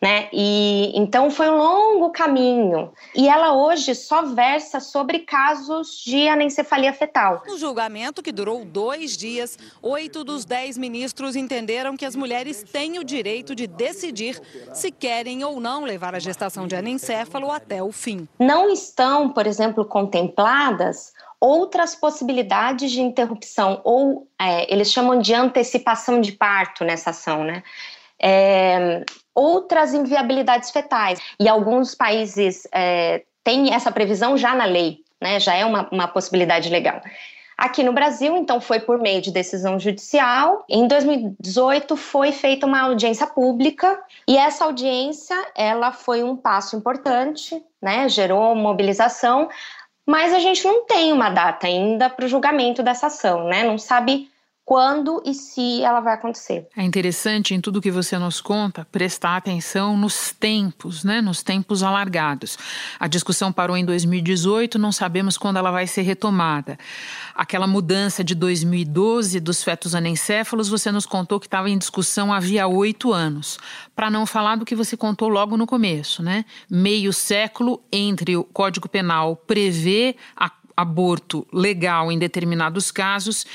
né? 0.00 0.28
E 0.32 0.92
então 0.94 1.30
foi 1.30 1.50
um 1.50 1.56
longo 1.56 2.10
caminho. 2.10 2.90
E 3.14 3.28
ela 3.28 3.52
hoje 3.52 3.94
só 3.94 4.22
versa 4.22 4.80
sobre 4.80 5.20
casos 5.20 6.02
de 6.04 6.26
anencefalia 6.26 6.92
fetal. 6.92 7.42
No 7.46 7.58
julgamento, 7.58 8.22
que 8.22 8.32
durou 8.32 8.64
dois 8.64 9.16
dias, 9.16 9.58
oito 9.82 10.24
dos 10.24 10.44
dez 10.44 10.78
ministros 10.78 11.36
entenderam 11.36 11.96
que 11.96 12.06
as 12.06 12.16
mulheres 12.16 12.62
têm 12.62 12.98
o 12.98 13.04
direito 13.04 13.54
de 13.54 13.66
decidir 13.66 14.40
se 14.72 14.90
querem 14.90 15.44
ou 15.44 15.60
não 15.60 15.84
levar 15.84 16.14
a 16.14 16.18
gestação 16.18 16.66
de 16.66 16.74
anencefalo 16.74 17.50
até 17.50 17.82
o 17.82 17.92
fim. 17.92 18.26
Não 18.38 18.70
estão, 18.72 19.28
por 19.28 19.46
exemplo, 19.46 19.84
contempladas 19.84 21.12
outras 21.38 21.94
possibilidades 21.94 22.90
de 22.90 23.00
interrupção, 23.00 23.80
ou 23.82 24.28
é, 24.38 24.70
eles 24.72 24.92
chamam 24.92 25.18
de 25.18 25.32
antecipação 25.32 26.20
de 26.20 26.32
parto 26.32 26.84
nessa 26.84 27.10
ação, 27.10 27.44
né? 27.44 27.62
É, 28.22 29.02
outras 29.40 29.94
inviabilidades 29.94 30.70
fetais. 30.70 31.18
E 31.40 31.48
alguns 31.48 31.94
países 31.94 32.68
é, 32.72 33.22
têm 33.42 33.72
essa 33.72 33.90
previsão 33.90 34.36
já 34.36 34.54
na 34.54 34.66
lei, 34.66 34.98
né? 35.20 35.40
já 35.40 35.54
é 35.54 35.64
uma, 35.64 35.88
uma 35.90 36.06
possibilidade 36.06 36.68
legal. 36.68 37.00
Aqui 37.56 37.82
no 37.82 37.92
Brasil, 37.92 38.36
então, 38.38 38.58
foi 38.58 38.80
por 38.80 38.98
meio 38.98 39.20
de 39.20 39.30
decisão 39.30 39.78
judicial. 39.78 40.64
Em 40.66 40.88
2018 40.88 41.94
foi 41.94 42.32
feita 42.32 42.64
uma 42.66 42.80
audiência 42.80 43.26
pública 43.26 44.00
e 44.26 44.36
essa 44.36 44.64
audiência, 44.64 45.36
ela 45.54 45.92
foi 45.92 46.22
um 46.22 46.34
passo 46.34 46.74
importante, 46.74 47.62
né? 47.80 48.08
Gerou 48.08 48.54
mobilização, 48.54 49.50
mas 50.06 50.32
a 50.32 50.38
gente 50.38 50.64
não 50.64 50.86
tem 50.86 51.12
uma 51.12 51.28
data 51.28 51.66
ainda 51.66 52.08
para 52.08 52.24
o 52.24 52.28
julgamento 52.28 52.82
dessa 52.82 53.08
ação, 53.08 53.44
né? 53.44 53.62
Não 53.62 53.76
sabe 53.76 54.29
quando 54.70 55.20
e 55.26 55.34
se 55.34 55.82
ela 55.82 55.98
vai 55.98 56.14
acontecer. 56.14 56.68
É 56.76 56.84
interessante 56.84 57.52
em 57.52 57.60
tudo 57.60 57.80
que 57.80 57.90
você 57.90 58.16
nos 58.16 58.40
conta 58.40 58.86
prestar 58.92 59.36
atenção 59.36 59.96
nos 59.96 60.30
tempos, 60.30 61.02
né? 61.02 61.20
Nos 61.20 61.42
tempos 61.42 61.82
alargados. 61.82 62.56
A 62.96 63.08
discussão 63.08 63.52
parou 63.52 63.76
em 63.76 63.84
2018, 63.84 64.78
não 64.78 64.92
sabemos 64.92 65.36
quando 65.36 65.56
ela 65.56 65.72
vai 65.72 65.88
ser 65.88 66.02
retomada. 66.02 66.78
Aquela 67.34 67.66
mudança 67.66 68.22
de 68.22 68.32
2012 68.32 69.40
dos 69.40 69.60
fetos 69.60 69.92
anencéfalos, 69.92 70.68
você 70.68 70.92
nos 70.92 71.04
contou 71.04 71.40
que 71.40 71.48
estava 71.48 71.68
em 71.68 71.76
discussão 71.76 72.32
havia 72.32 72.68
oito 72.68 73.12
anos. 73.12 73.58
Para 73.96 74.08
não 74.08 74.24
falar 74.24 74.54
do 74.54 74.64
que 74.64 74.76
você 74.76 74.96
contou 74.96 75.28
logo 75.28 75.56
no 75.56 75.66
começo, 75.66 76.22
né? 76.22 76.44
Meio 76.70 77.12
século 77.12 77.82
entre 77.90 78.36
o 78.36 78.44
Código 78.44 78.88
Penal 78.88 79.34
prevê 79.34 80.14
a 80.36 80.48
aborto 80.76 81.46
legal 81.52 82.10
em 82.10 82.18
determinados 82.18 82.90
casos 82.90 83.46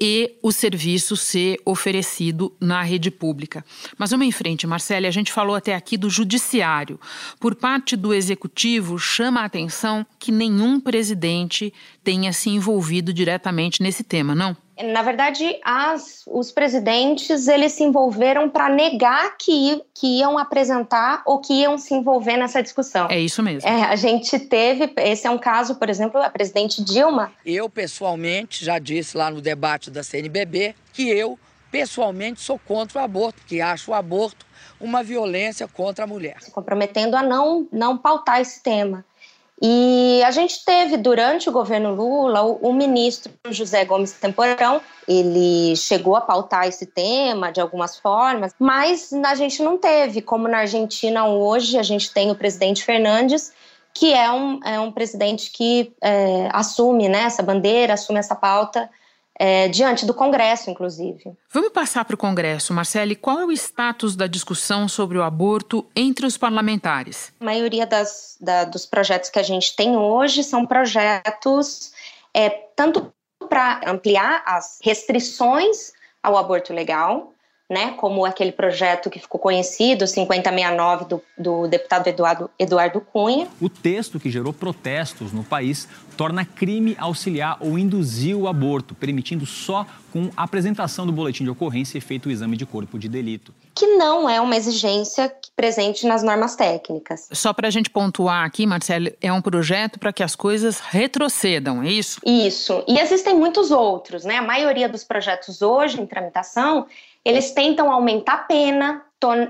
e 0.00 0.34
o 0.42 0.50
serviço 0.50 1.16
ser 1.16 1.60
oferecido 1.64 2.52
na 2.60 2.82
rede 2.82 3.10
pública. 3.10 3.64
Mas 3.96 4.10
vamos 4.10 4.26
em 4.26 4.32
frente, 4.32 4.66
Marcele. 4.66 5.06
A 5.06 5.10
gente 5.10 5.32
falou 5.32 5.54
até 5.54 5.74
aqui 5.74 5.96
do 5.96 6.10
judiciário. 6.10 6.98
Por 7.38 7.54
parte 7.54 7.96
do 7.96 8.12
executivo, 8.12 8.98
chama 8.98 9.40
a 9.40 9.44
atenção 9.44 10.04
que 10.18 10.32
nenhum 10.32 10.80
presidente 10.80 11.72
tenha 12.02 12.32
se 12.32 12.50
envolvido 12.50 13.12
diretamente 13.12 13.82
nesse 13.82 14.02
tema, 14.02 14.34
não? 14.34 14.56
Na 14.82 15.02
verdade, 15.02 15.58
as, 15.64 16.24
os 16.26 16.50
presidentes 16.50 17.46
eles 17.46 17.72
se 17.72 17.84
envolveram 17.84 18.50
para 18.50 18.68
negar 18.68 19.36
que, 19.36 19.80
que 19.94 20.18
iam 20.18 20.36
apresentar 20.36 21.22
ou 21.24 21.40
que 21.40 21.52
iam 21.52 21.78
se 21.78 21.94
envolver 21.94 22.36
nessa 22.36 22.62
discussão. 22.62 23.08
É 23.08 23.20
isso 23.20 23.42
mesmo. 23.42 23.68
É, 23.68 23.84
a 23.84 23.94
gente 23.94 24.38
teve, 24.38 24.92
esse 24.96 25.26
é 25.26 25.30
um 25.30 25.38
caso, 25.38 25.76
por 25.76 25.88
exemplo, 25.88 26.20
a 26.20 26.28
presidente 26.28 26.82
Dilma. 26.82 27.32
Eu, 27.46 27.70
pessoalmente, 27.70 28.64
já 28.64 28.78
disse 28.78 29.16
lá 29.16 29.30
no 29.30 29.40
debate 29.40 29.90
da 29.90 30.02
CNBB 30.02 30.74
que 30.92 31.08
eu, 31.08 31.38
pessoalmente, 31.70 32.40
sou 32.40 32.58
contra 32.58 33.00
o 33.00 33.04
aborto, 33.04 33.42
que 33.46 33.60
acho 33.60 33.92
o 33.92 33.94
aborto 33.94 34.44
uma 34.80 35.02
violência 35.02 35.66
contra 35.66 36.04
a 36.04 36.06
mulher. 36.06 36.36
Se 36.40 36.50
comprometendo 36.50 37.16
a 37.16 37.22
não, 37.22 37.66
não 37.72 37.96
pautar 37.96 38.40
esse 38.40 38.62
tema. 38.62 39.04
E 39.62 40.20
a 40.24 40.30
gente 40.30 40.64
teve, 40.64 40.96
durante 40.96 41.48
o 41.48 41.52
governo 41.52 41.94
Lula, 41.94 42.42
o, 42.42 42.56
o, 42.68 42.72
ministro 42.72 43.32
José 43.50 43.84
Gomes 43.84 44.12
Temporão, 44.12 44.80
ele 45.06 45.76
chegou 45.76 46.16
a 46.16 46.20
pautar 46.20 46.66
esse 46.66 46.86
tema 46.86 47.52
de 47.52 47.60
algumas 47.60 47.96
formas, 47.96 48.52
mas 48.58 49.12
a 49.12 49.34
gente 49.34 49.62
não 49.62 49.78
teve, 49.78 50.20
como 50.20 50.48
na 50.48 50.58
Argentina 50.58 51.26
hoje, 51.26 51.78
a 51.78 51.82
gente 51.82 52.12
tem 52.12 52.30
o 52.30 52.34
presidente 52.34 52.84
Fernandes, 52.84 53.52
que 53.94 54.12
é 54.12 54.30
um, 54.30 54.60
é 54.64 54.80
um 54.80 54.90
presidente 54.90 55.52
que 55.52 55.94
é, 56.02 56.48
assume 56.52 57.08
né, 57.08 57.22
essa 57.22 57.42
bandeira, 57.42 57.94
assume 57.94 58.18
essa 58.18 58.34
pauta 58.34 58.90
é, 59.38 59.68
diante 59.68 60.06
do 60.06 60.14
Congresso, 60.14 60.70
inclusive. 60.70 61.32
Vamos 61.52 61.70
passar 61.70 62.04
para 62.04 62.14
o 62.14 62.18
Congresso, 62.18 62.72
Marcele. 62.72 63.16
Qual 63.16 63.40
é 63.40 63.44
o 63.44 63.52
status 63.52 64.14
da 64.14 64.26
discussão 64.26 64.88
sobre 64.88 65.18
o 65.18 65.22
aborto 65.22 65.84
entre 65.94 66.24
os 66.24 66.36
parlamentares? 66.36 67.32
A 67.40 67.44
maioria 67.44 67.86
das, 67.86 68.36
da, 68.40 68.64
dos 68.64 68.86
projetos 68.86 69.30
que 69.30 69.38
a 69.38 69.42
gente 69.42 69.74
tem 69.74 69.96
hoje 69.96 70.44
são 70.44 70.64
projetos 70.64 71.92
é, 72.32 72.48
tanto 72.48 73.12
para 73.48 73.80
ampliar 73.86 74.42
as 74.46 74.78
restrições 74.82 75.92
ao 76.22 76.36
aborto 76.36 76.72
legal, 76.72 77.33
né, 77.70 77.92
como 77.92 78.24
aquele 78.26 78.52
projeto 78.52 79.08
que 79.08 79.18
ficou 79.18 79.40
conhecido, 79.40 80.06
5069, 80.06 81.06
do, 81.06 81.22
do 81.36 81.66
deputado 81.66 82.06
Eduardo, 82.08 82.50
Eduardo 82.58 83.00
Cunha. 83.00 83.48
O 83.60 83.70
texto 83.70 84.20
que 84.20 84.30
gerou 84.30 84.52
protestos 84.52 85.32
no 85.32 85.42
país 85.42 85.88
torna 86.16 86.44
crime 86.44 86.94
auxiliar 86.98 87.56
ou 87.60 87.78
induzir 87.78 88.36
o 88.36 88.46
aborto, 88.46 88.94
permitindo 88.94 89.46
só 89.46 89.86
com 90.12 90.30
a 90.36 90.44
apresentação 90.44 91.06
do 91.06 91.12
boletim 91.12 91.42
de 91.42 91.50
ocorrência 91.50 91.98
e 91.98 92.00
feito 92.00 92.28
o 92.28 92.30
exame 92.30 92.56
de 92.56 92.66
corpo 92.66 92.98
de 92.98 93.08
delito. 93.08 93.52
Que 93.74 93.96
não 93.96 94.28
é 94.28 94.40
uma 94.40 94.56
exigência 94.56 95.34
presente 95.56 96.06
nas 96.06 96.22
normas 96.22 96.54
técnicas. 96.54 97.28
Só 97.32 97.52
para 97.52 97.66
a 97.66 97.70
gente 97.70 97.90
pontuar 97.90 98.44
aqui, 98.44 98.66
Marcelo, 98.66 99.10
é 99.20 99.32
um 99.32 99.40
projeto 99.40 99.98
para 99.98 100.12
que 100.12 100.22
as 100.22 100.36
coisas 100.36 100.80
retrocedam, 100.80 101.82
é 101.82 101.90
isso? 101.90 102.20
Isso. 102.24 102.84
E 102.86 102.98
existem 102.98 103.34
muitos 103.34 103.70
outros, 103.70 104.24
né? 104.24 104.36
A 104.36 104.42
maioria 104.42 104.88
dos 104.88 105.02
projetos 105.02 105.62
hoje 105.62 106.00
em 106.00 106.06
tramitação 106.06 106.86
eles 107.24 107.52
tentam 107.52 107.90
aumentar 107.90 108.34
a 108.34 108.38
pena, 108.38 109.02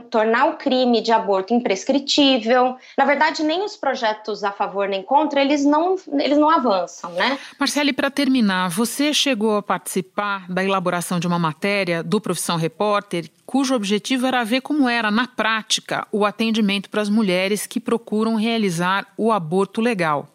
tornar 0.09 0.47
o 0.47 0.57
crime 0.57 1.01
de 1.01 1.11
aborto 1.11 1.53
imprescritível. 1.53 2.77
Na 2.97 3.05
verdade, 3.05 3.43
nem 3.43 3.65
os 3.65 3.77
projetos 3.77 4.45
a 4.45 4.53
favor 4.53 4.89
nem 4.89 5.03
contra, 5.03 5.41
eles 5.41 5.65
não, 5.65 5.97
eles 6.13 6.39
não 6.39 6.49
avançam, 6.49 7.11
né? 7.13 7.37
Marcele, 7.59 7.93
para 7.93 8.11
terminar, 8.11 8.71
você 8.71 9.13
chegou 9.13 9.57
a 9.57 9.63
participar 9.63 10.49
da 10.49 10.63
elaboração 10.63 11.19
de 11.19 11.27
uma 11.27 11.39
matéria 11.39 12.03
do 12.03 12.21
Profissão 12.21 12.57
Repórter, 12.57 13.29
cujo 13.45 13.75
objetivo 13.75 14.27
era 14.27 14.45
ver 14.45 14.61
como 14.61 14.89
era, 14.89 15.11
na 15.11 15.27
prática, 15.27 16.07
o 16.13 16.25
atendimento 16.25 16.89
para 16.89 17.03
as 17.03 17.09
mulheres 17.09 17.67
que 17.67 17.81
procuram 17.81 18.37
realizar 18.37 19.07
o 19.17 19.33
aborto 19.33 19.81
legal. 19.81 20.29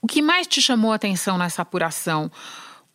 O 0.00 0.06
que 0.06 0.22
mais 0.22 0.46
te 0.46 0.62
chamou 0.62 0.92
a 0.92 0.94
atenção 0.94 1.36
nessa 1.36 1.62
apuração? 1.62 2.30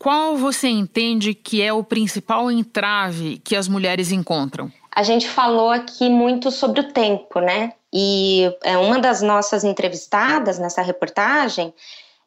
Qual 0.03 0.35
você 0.35 0.67
entende 0.67 1.33
que 1.33 1.61
é 1.61 1.71
o 1.71 1.81
principal 1.81 2.51
entrave 2.51 3.37
que 3.37 3.55
as 3.55 3.69
mulheres 3.69 4.11
encontram? 4.11 4.69
A 4.93 5.01
gente 5.01 5.29
falou 5.29 5.69
aqui 5.69 6.09
muito 6.09 6.51
sobre 6.51 6.81
o 6.81 6.91
tempo, 6.91 7.39
né? 7.39 7.71
E 7.93 8.53
é, 8.63 8.77
uma 8.77 8.99
das 8.99 9.21
nossas 9.21 9.63
entrevistadas 9.63 10.59
nessa 10.59 10.81
reportagem 10.81 11.73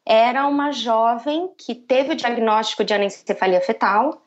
era 0.03 0.47
uma 0.47 0.71
jovem 0.71 1.51
que 1.55 1.75
teve 1.75 2.13
o 2.13 2.15
diagnóstico 2.15 2.83
de 2.83 2.95
anencefalia 2.95 3.61
fetal 3.61 4.23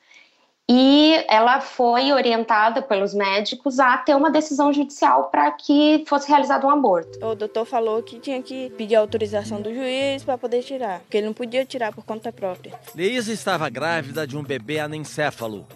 e 0.73 1.25
ela 1.27 1.61
foi 1.61 2.12
orientada 2.12 2.81
pelos 2.81 3.12
médicos 3.12 3.81
a 3.81 3.99
ter 3.99 4.15
uma 4.15 4.31
decisão 4.31 4.73
judicial 4.73 5.25
para 5.25 5.50
que 5.50 6.05
fosse 6.07 6.29
realizado 6.29 6.65
um 6.65 6.71
aborto. 6.71 7.19
O 7.27 7.35
doutor 7.35 7.67
falou 7.67 8.00
que 8.05 8.21
tinha 8.21 8.41
que 8.41 8.71
pedir 8.79 8.95
autorização 8.95 9.61
do 9.61 9.75
juiz 9.75 10.23
para 10.23 10.39
poder 10.39 10.62
tirar, 10.62 11.00
porque 11.00 11.17
ele 11.17 11.27
não 11.27 11.35
podia 11.35 11.67
tirar 11.67 11.93
por 11.93 12.05
conta 12.05 12.33
própria. 12.33 12.73
Leisa 12.95 13.33
estava 13.33 13.69
grávida 13.69 14.25
de 14.25 14.37
um 14.37 14.45
bebê 14.45 14.79
anencéfalo. 14.79 15.67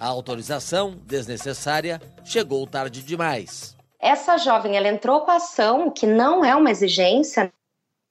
A 0.00 0.08
autorização, 0.08 0.98
desnecessária, 1.06 2.02
chegou 2.24 2.66
tarde 2.66 3.04
demais. 3.04 3.76
Essa 4.00 4.36
jovem 4.36 4.76
ela 4.76 4.88
entrou 4.88 5.20
com 5.20 5.30
a 5.30 5.36
ação, 5.36 5.92
que 5.92 6.08
não 6.08 6.44
é 6.44 6.56
uma 6.56 6.72
exigência, 6.72 7.52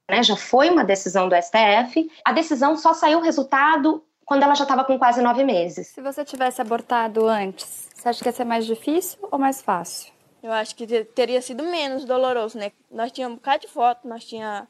né, 0.09 0.23
já 0.23 0.37
foi 0.37 0.69
uma 0.69 0.85
decisão 0.85 1.27
do 1.27 1.35
STF. 1.35 2.09
A 2.23 2.31
decisão 2.31 2.77
só 2.77 2.93
saiu 2.93 3.19
o 3.19 3.23
resultado 3.23 4.01
quando 4.29 4.43
ela 4.43 4.53
já 4.53 4.61
estava 4.61 4.83
com 4.83 4.99
quase 4.99 5.23
nove 5.23 5.43
meses. 5.43 5.87
Se 5.87 6.01
você 6.01 6.23
tivesse 6.23 6.61
abortado 6.61 7.27
antes, 7.27 7.89
você 7.95 8.09
acha 8.09 8.21
que 8.21 8.29
ia 8.29 8.31
ser 8.31 8.43
mais 8.45 8.63
difícil 8.63 9.17
ou 9.31 9.39
mais 9.39 9.59
fácil? 9.59 10.13
Eu 10.43 10.51
acho 10.51 10.75
que 10.75 10.85
teria 11.03 11.41
sido 11.41 11.63
menos 11.63 12.05
doloroso, 12.05 12.55
né? 12.55 12.71
Nós 12.91 13.11
tínhamos 13.11 13.37
um 13.37 13.39
bocado 13.39 13.61
de 13.61 13.67
foto, 13.67 14.07
nós 14.07 14.23
tínhamos 14.23 14.69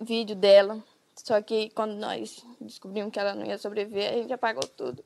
vídeo 0.00 0.36
dela. 0.36 0.78
Só 1.16 1.42
que 1.42 1.70
quando 1.70 1.94
nós 1.94 2.46
descobrimos 2.60 3.12
que 3.12 3.18
ela 3.18 3.34
não 3.34 3.44
ia 3.44 3.58
sobreviver, 3.58 4.12
a 4.12 4.16
gente 4.16 4.32
apagou 4.32 4.68
tudo. 4.68 5.04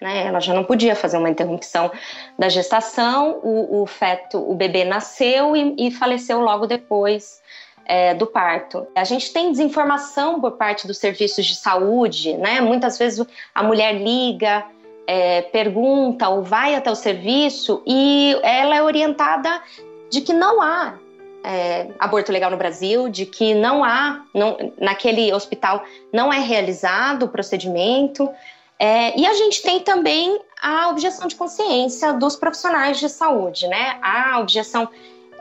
Né? 0.00 0.26
Ela 0.26 0.38
já 0.38 0.54
não 0.54 0.62
podia 0.62 0.94
fazer 0.94 1.18
uma 1.18 1.28
interrupção 1.28 1.90
da 2.38 2.48
gestação, 2.48 3.40
o, 3.42 3.82
o 3.82 3.86
feto, 3.86 4.38
o 4.38 4.54
bebê 4.54 4.84
nasceu 4.84 5.56
e, 5.56 5.88
e 5.88 5.90
faleceu 5.90 6.40
logo 6.40 6.68
depois 6.68 7.42
é, 7.90 8.14
do 8.14 8.24
parto. 8.24 8.86
A 8.94 9.02
gente 9.02 9.32
tem 9.32 9.50
desinformação 9.50 10.40
por 10.40 10.52
parte 10.52 10.86
dos 10.86 10.98
serviços 10.98 11.44
de 11.44 11.56
saúde, 11.56 12.34
né? 12.36 12.60
Muitas 12.60 12.96
vezes 12.96 13.26
a 13.52 13.64
mulher 13.64 14.00
liga, 14.00 14.64
é, 15.08 15.42
pergunta 15.42 16.28
ou 16.28 16.40
vai 16.40 16.76
até 16.76 16.88
o 16.88 16.94
serviço 16.94 17.82
e 17.84 18.38
ela 18.44 18.76
é 18.76 18.82
orientada 18.82 19.60
de 20.08 20.20
que 20.20 20.32
não 20.32 20.62
há 20.62 20.94
é, 21.42 21.88
aborto 21.98 22.30
legal 22.30 22.48
no 22.48 22.56
Brasil, 22.56 23.08
de 23.08 23.26
que 23.26 23.54
não 23.54 23.82
há, 23.82 24.24
não, 24.32 24.56
naquele 24.78 25.32
hospital 25.32 25.82
não 26.12 26.32
é 26.32 26.38
realizado 26.38 27.24
o 27.24 27.28
procedimento. 27.28 28.30
É, 28.78 29.18
e 29.18 29.26
a 29.26 29.34
gente 29.34 29.62
tem 29.62 29.80
também 29.80 30.40
a 30.62 30.90
objeção 30.90 31.26
de 31.26 31.34
consciência 31.34 32.12
dos 32.12 32.36
profissionais 32.36 33.00
de 33.00 33.08
saúde, 33.08 33.66
né? 33.66 33.98
A 34.00 34.38
objeção 34.38 34.88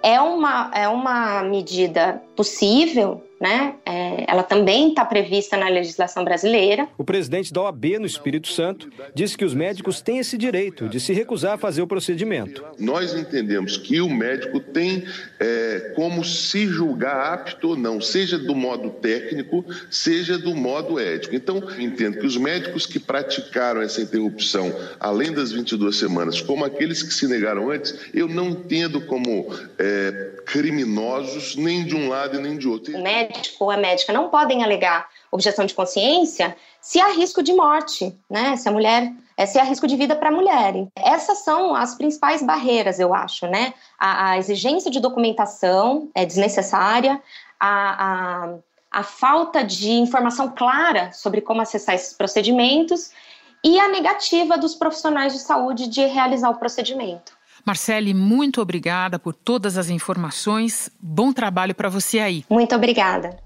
é 0.03 0.19
uma, 0.19 0.71
é 0.73 0.87
uma 0.87 1.43
medida 1.43 2.21
possível, 2.35 3.23
né? 3.39 3.75
É, 3.85 4.25
ela 4.27 4.43
também 4.43 4.89
está 4.89 5.05
prevista 5.05 5.55
na 5.55 5.69
legislação 5.69 6.23
brasileira. 6.23 6.87
O 6.97 7.03
presidente 7.03 7.53
da 7.53 7.61
OAB 7.61 7.97
no 7.99 8.05
Espírito 8.05 8.49
Santo 8.49 8.89
disse 9.15 9.37
que 9.37 9.45
os 9.45 9.53
médicos 9.53 10.01
têm 10.01 10.19
esse 10.19 10.37
direito 10.37 10.89
de 10.89 10.99
se 10.99 11.13
recusar 11.13 11.53
a 11.53 11.57
fazer 11.57 11.81
o 11.81 11.87
procedimento. 11.87 12.63
Nós 12.77 13.13
entendemos 13.13 13.77
que 13.77 14.01
o 14.01 14.09
médico 14.09 14.59
tem 14.59 15.05
é, 15.39 15.93
como 15.95 16.23
se 16.23 16.67
julgar 16.67 17.33
apto 17.33 17.69
ou 17.69 17.77
não, 17.77 18.01
seja 18.01 18.37
do 18.37 18.53
modo 18.53 18.89
técnico, 18.89 19.63
seja 19.89 20.37
do 20.37 20.53
modo 20.55 20.99
ético. 20.99 21.35
Então, 21.35 21.63
entendo 21.77 22.19
que 22.19 22.25
os 22.25 22.37
médicos 22.37 22.85
que 22.85 22.99
praticaram 22.99 23.81
essa 23.81 24.01
interrupção 24.01 24.73
além 24.99 25.31
das 25.31 25.51
22 25.51 25.95
semanas, 25.95 26.41
como 26.41 26.65
aqueles 26.65 27.01
que 27.01 27.13
se 27.13 27.27
negaram 27.27 27.69
antes, 27.69 27.97
eu 28.13 28.27
não 28.27 28.49
entendo 28.49 29.01
como 29.01 29.53
é, 29.77 30.28
criminosos 30.51 31.55
nem 31.55 31.85
de 31.85 31.95
um 31.95 32.09
lado 32.09 32.37
e 32.37 32.41
nem 32.41 32.57
de 32.57 32.67
outro. 32.67 32.97
O 32.97 33.01
médico 33.01 33.65
ou 33.65 33.71
a 33.71 33.77
médica 33.77 34.11
não 34.11 34.29
podem 34.29 34.63
alegar 34.63 35.07
objeção 35.31 35.63
de 35.65 35.75
consciência, 35.75 36.57
se 36.81 36.99
há 36.99 37.09
risco 37.09 37.43
de 37.43 37.53
morte, 37.53 38.17
né? 38.27 38.55
Se 38.57 38.67
a 38.67 38.71
mulher, 38.71 39.13
é, 39.37 39.45
se 39.45 39.59
há 39.59 39.63
risco 39.63 39.85
de 39.85 39.95
vida 39.95 40.15
para 40.15 40.29
a 40.29 40.31
mulher. 40.31 40.87
Essas 40.95 41.39
são 41.43 41.75
as 41.75 41.93
principais 41.93 42.41
barreiras, 42.41 42.99
eu 42.99 43.13
acho, 43.13 43.45
né? 43.45 43.75
A, 43.99 44.31
a 44.31 44.37
exigência 44.39 44.89
de 44.89 44.99
documentação 44.99 46.09
é 46.15 46.25
desnecessária, 46.25 47.21
a, 47.59 48.47
a, 48.49 48.53
a 48.91 49.03
falta 49.03 49.63
de 49.63 49.91
informação 49.91 50.49
clara 50.49 51.11
sobre 51.13 51.41
como 51.41 51.61
acessar 51.61 51.93
esses 51.93 52.13
procedimentos 52.13 53.11
e 53.63 53.79
a 53.79 53.87
negativa 53.87 54.57
dos 54.57 54.73
profissionais 54.73 55.33
de 55.33 55.39
saúde 55.39 55.87
de 55.87 56.05
realizar 56.05 56.49
o 56.49 56.55
procedimento. 56.55 57.38
Marcele, 57.65 58.13
muito 58.13 58.61
obrigada 58.61 59.19
por 59.19 59.33
todas 59.33 59.77
as 59.77 59.89
informações. 59.89 60.89
Bom 60.99 61.31
trabalho 61.31 61.75
para 61.75 61.89
você 61.89 62.19
aí. 62.19 62.45
Muito 62.49 62.75
obrigada. 62.75 63.37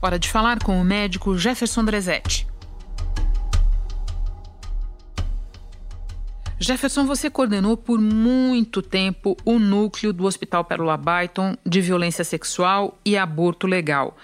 Hora 0.00 0.18
de 0.18 0.28
falar 0.28 0.58
com 0.62 0.80
o 0.80 0.84
médico 0.84 1.36
Jefferson 1.36 1.84
Drezetti. 1.84 2.46
Jefferson, 6.58 7.04
você 7.04 7.28
coordenou 7.28 7.76
por 7.76 8.00
muito 8.00 8.82
tempo 8.82 9.36
o 9.44 9.58
núcleo 9.58 10.12
do 10.12 10.24
Hospital 10.24 10.64
Pérola 10.64 10.96
Byton 10.96 11.56
de 11.66 11.80
violência 11.80 12.22
sexual 12.22 12.96
e 13.04 13.16
aborto 13.16 13.66
legal. 13.66 14.16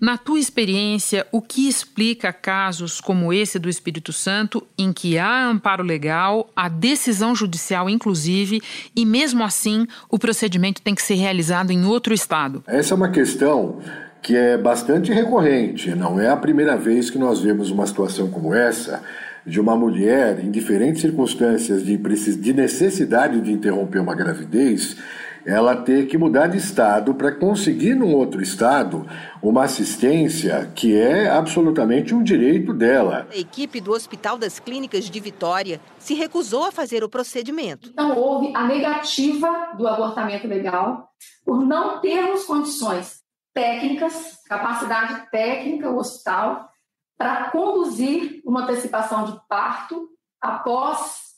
Na 0.00 0.18
tua 0.18 0.38
experiência, 0.38 1.26
o 1.30 1.40
que 1.40 1.68
explica 1.68 2.32
casos 2.32 3.00
como 3.00 3.32
esse 3.32 3.58
do 3.58 3.68
Espírito 3.68 4.12
Santo, 4.12 4.66
em 4.76 4.92
que 4.92 5.18
há 5.18 5.46
amparo 5.46 5.82
legal, 5.82 6.50
a 6.54 6.68
decisão 6.68 7.34
judicial, 7.34 7.88
inclusive, 7.88 8.62
e 8.94 9.06
mesmo 9.06 9.42
assim 9.42 9.86
o 10.10 10.18
procedimento 10.18 10.82
tem 10.82 10.94
que 10.94 11.02
ser 11.02 11.14
realizado 11.14 11.70
em 11.70 11.84
outro 11.84 12.12
estado? 12.12 12.62
Essa 12.66 12.94
é 12.94 12.96
uma 12.96 13.10
questão 13.10 13.80
que 14.22 14.34
é 14.34 14.56
bastante 14.56 15.12
recorrente. 15.12 15.94
Não 15.94 16.18
é 16.18 16.30
a 16.30 16.36
primeira 16.36 16.76
vez 16.76 17.10
que 17.10 17.18
nós 17.18 17.40
vemos 17.40 17.70
uma 17.70 17.86
situação 17.86 18.30
como 18.30 18.54
essa 18.54 19.02
de 19.46 19.60
uma 19.60 19.76
mulher 19.76 20.42
em 20.42 20.50
diferentes 20.50 21.02
circunstâncias 21.02 21.84
de 21.84 22.52
necessidade 22.54 23.40
de 23.42 23.52
interromper 23.52 23.98
uma 23.98 24.14
gravidez, 24.14 24.96
ela 25.44 25.76
ter 25.76 26.06
que 26.06 26.16
mudar 26.16 26.46
de 26.46 26.56
estado 26.56 27.14
para 27.14 27.32
conseguir 27.32 27.94
num 27.94 28.14
outro 28.14 28.42
estado 28.42 29.06
uma 29.42 29.64
assistência 29.64 30.70
que 30.74 30.98
é 30.98 31.28
absolutamente 31.28 32.14
um 32.14 32.22
direito 32.22 32.72
dela. 32.72 33.26
A 33.30 33.36
equipe 33.36 33.80
do 33.80 33.92
Hospital 33.92 34.38
das 34.38 34.58
Clínicas 34.58 35.10
de 35.10 35.20
Vitória 35.20 35.80
se 35.98 36.14
recusou 36.14 36.64
a 36.64 36.72
fazer 36.72 37.04
o 37.04 37.08
procedimento. 37.08 37.90
Então 37.90 38.16
houve 38.16 38.52
a 38.54 38.66
negativa 38.66 39.72
do 39.76 39.86
abortamento 39.86 40.46
legal 40.46 41.10
por 41.44 41.64
não 41.64 42.00
termos 42.00 42.44
condições 42.44 43.22
técnicas, 43.52 44.38
capacidade 44.48 45.30
técnica, 45.30 45.90
o 45.90 45.98
hospital, 45.98 46.68
para 47.16 47.50
conduzir 47.50 48.40
uma 48.44 48.62
antecipação 48.62 49.24
de 49.24 49.38
parto 49.48 50.08
após 50.40 51.33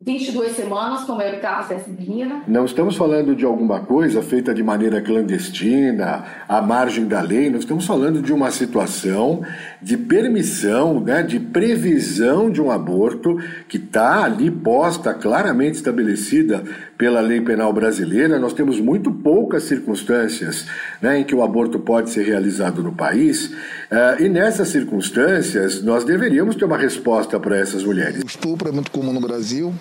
22 0.00 0.52
semanas, 0.54 1.02
como 1.02 1.20
é 1.20 1.36
o 1.36 1.40
caso 1.40 1.70
dessa 1.70 1.90
menina. 1.90 2.44
Não 2.46 2.64
estamos 2.64 2.94
falando 2.94 3.34
de 3.34 3.44
alguma 3.44 3.80
coisa 3.80 4.22
feita 4.22 4.54
de 4.54 4.62
maneira 4.62 5.02
clandestina, 5.02 6.24
à 6.48 6.62
margem 6.62 7.04
da 7.04 7.20
lei, 7.20 7.50
nós 7.50 7.62
estamos 7.62 7.84
falando 7.84 8.22
de 8.22 8.32
uma 8.32 8.52
situação 8.52 9.42
de 9.82 9.96
permissão, 9.96 11.00
né, 11.00 11.24
de 11.24 11.40
previsão 11.40 12.48
de 12.48 12.62
um 12.62 12.70
aborto 12.70 13.38
que 13.68 13.76
está 13.76 14.22
ali 14.22 14.52
posta, 14.52 15.12
claramente 15.12 15.74
estabelecida 15.74 16.62
pela 16.98 17.20
lei 17.20 17.40
penal 17.40 17.72
brasileira. 17.72 18.40
Nós 18.40 18.52
temos 18.52 18.80
muito 18.80 19.12
poucas 19.12 19.62
circunstâncias 19.62 20.66
né, 21.00 21.20
em 21.20 21.24
que 21.24 21.34
o 21.34 21.42
aborto 21.42 21.78
pode 21.78 22.10
ser 22.10 22.26
realizado 22.26 22.82
no 22.82 22.92
país, 22.92 23.46
uh, 23.46 24.20
e 24.20 24.28
nessas 24.28 24.68
circunstâncias 24.68 25.80
nós 25.80 26.02
deveríamos 26.02 26.56
ter 26.56 26.64
uma 26.64 26.76
resposta 26.76 27.38
para 27.38 27.56
essas 27.56 27.84
mulheres. 27.84 28.20
O 28.22 28.26
estupro 28.26 28.68
é 28.68 28.72
muito 28.72 28.90
comum 28.90 29.12
no 29.12 29.20
Brasil 29.20 29.72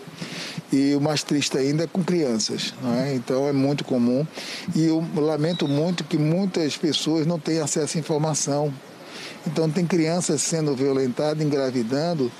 e 0.72 0.94
o 0.96 1.02
mais 1.02 1.24
triste 1.24 1.58
ainda 1.58 1.86
é 1.86 1.88
com 1.88 2.04
crianças. 2.04 2.74
É? 3.00 3.16
Então 3.16 3.48
é 3.48 3.54
muito 3.54 3.84
comum. 3.84 4.26
E 4.76 4.86
eu 4.86 5.04
lamento 5.16 5.68
muito 5.68 6.04
que 6.04 6.18
muitas 6.18 6.78
pessoas 6.78 7.26
não 7.26 7.40
têm 7.40 7.60
acesso 7.60 7.98
à 7.98 8.00
informação. 8.00 8.72
Então 9.46 9.70
tem 9.70 9.86
crianças 9.86 10.42
sendo 10.42 10.76
violentadas, 10.76 11.44
engravidando 11.44 12.32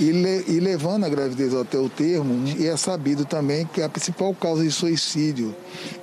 e, 0.00 0.10
le, 0.12 0.44
e 0.48 0.58
levando 0.58 1.04
a 1.04 1.08
gravidez 1.08 1.54
até 1.54 1.78
o 1.78 1.88
termo. 1.88 2.48
E 2.58 2.66
é 2.66 2.76
sabido 2.76 3.24
também 3.26 3.66
que 3.66 3.82
a 3.82 3.88
principal 3.88 4.34
causa 4.34 4.64
de 4.64 4.70
suicídio 4.70 5.54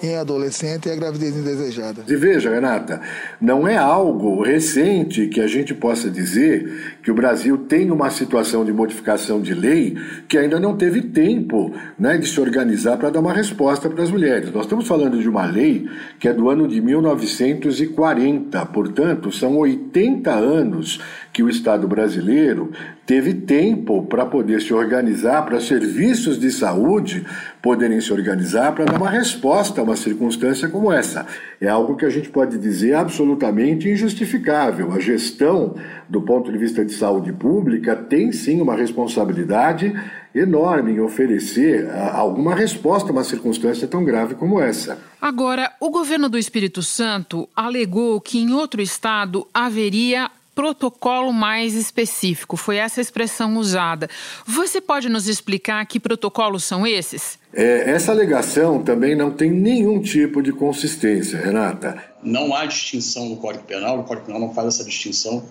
em 0.01 0.15
adolescente 0.15 0.87
é 0.87 0.93
a 0.93 0.95
gravidez 0.95 1.35
indesejada. 1.35 2.03
E 2.07 2.15
veja, 2.15 2.51
Renata, 2.51 3.01
não 3.41 3.67
é 3.67 3.75
algo 3.75 4.43
recente 4.43 5.27
que 5.27 5.41
a 5.41 5.47
gente 5.47 5.73
possa 5.73 6.09
dizer 6.09 6.97
que 7.01 7.09
o 7.09 7.15
Brasil 7.15 7.57
tem 7.57 7.89
uma 7.89 8.11
situação 8.11 8.63
de 8.63 8.71
modificação 8.71 9.41
de 9.41 9.55
lei 9.55 9.97
que 10.27 10.37
ainda 10.37 10.59
não 10.59 10.77
teve 10.77 11.01
tempo 11.01 11.73
né, 11.97 12.17
de 12.17 12.27
se 12.27 12.39
organizar 12.39 12.97
para 12.97 13.09
dar 13.09 13.19
uma 13.19 13.33
resposta 13.33 13.89
para 13.89 14.03
as 14.03 14.11
mulheres. 14.11 14.51
Nós 14.51 14.65
estamos 14.65 14.87
falando 14.87 15.19
de 15.19 15.27
uma 15.27 15.45
lei 15.45 15.87
que 16.19 16.27
é 16.27 16.33
do 16.33 16.49
ano 16.49 16.67
de 16.67 16.79
1940, 16.79 18.63
portanto, 18.67 19.31
são 19.31 19.57
80 19.57 20.31
anos 20.31 20.99
que 21.33 21.41
o 21.41 21.49
Estado 21.49 21.87
brasileiro 21.87 22.71
teve 23.05 23.33
tempo 23.33 23.86
para 24.09 24.25
poder 24.25 24.61
se 24.61 24.73
organizar, 24.73 25.43
para 25.45 25.59
serviços 25.59 26.39
de 26.39 26.51
saúde 26.51 27.25
poderem 27.61 27.99
se 27.99 28.13
organizar 28.13 28.73
para 28.73 28.85
dar 28.85 28.97
uma 28.97 29.09
resposta 29.09 29.81
a 29.81 29.83
uma 29.83 29.95
circunstância 29.95 30.69
como 30.69 30.91
essa. 30.91 31.25
É 31.59 31.67
algo 31.67 31.95
que 31.95 32.05
a 32.05 32.09
gente 32.09 32.29
pode 32.29 32.57
dizer 32.57 32.93
absolutamente 32.93 33.89
injustificável. 33.89 34.91
A 34.91 34.99
gestão, 34.99 35.75
do 36.07 36.21
ponto 36.21 36.51
de 36.51 36.57
vista 36.57 36.85
de 36.85 36.93
saúde 36.93 37.33
pública, 37.33 37.95
tem 37.95 38.31
sim 38.31 38.61
uma 38.61 38.75
responsabilidade 38.75 39.93
enorme 40.33 40.93
em 40.93 40.99
oferecer 40.99 41.89
ah, 41.89 42.17
alguma 42.17 42.53
resposta 42.53 43.09
a 43.09 43.11
uma 43.11 43.23
circunstância 43.23 43.87
tão 43.87 44.03
grave 44.03 44.35
como 44.35 44.59
essa. 44.59 44.97
Agora, 45.19 45.71
o 45.79 45.89
governo 45.89 46.29
do 46.29 46.37
Espírito 46.37 46.83
Santo 46.83 47.49
alegou 47.55 48.21
que 48.21 48.37
em 48.37 48.53
outro 48.53 48.81
estado 48.81 49.47
haveria 49.53 50.29
protocolo 50.57 51.31
mais 51.31 51.75
específico. 51.75 52.57
Foi 52.57 52.77
essa 52.77 52.99
expressão 52.99 53.57
usada. 53.57 54.09
Você 54.43 54.81
pode 54.81 55.07
nos 55.07 55.27
explicar 55.27 55.85
que 55.85 55.99
protocolos 55.99 56.63
são 56.63 56.87
esses? 56.87 57.37
É, 57.53 57.91
essa 57.91 58.11
alegação 58.11 58.81
também 58.81 59.15
não 59.15 59.29
tem 59.29 59.51
nenhum 59.51 60.01
tipo 60.01 60.41
de 60.41 60.51
consistência, 60.51 61.39
Renata. 61.39 62.03
Não 62.23 62.55
há 62.55 62.65
distinção 62.65 63.29
no 63.29 63.37
Código 63.37 63.65
Penal, 63.65 63.99
o 63.99 64.03
Código 64.03 64.25
Penal 64.25 64.41
não 64.41 64.51
faz 64.51 64.69
essa 64.69 64.83
distinção 64.83 65.45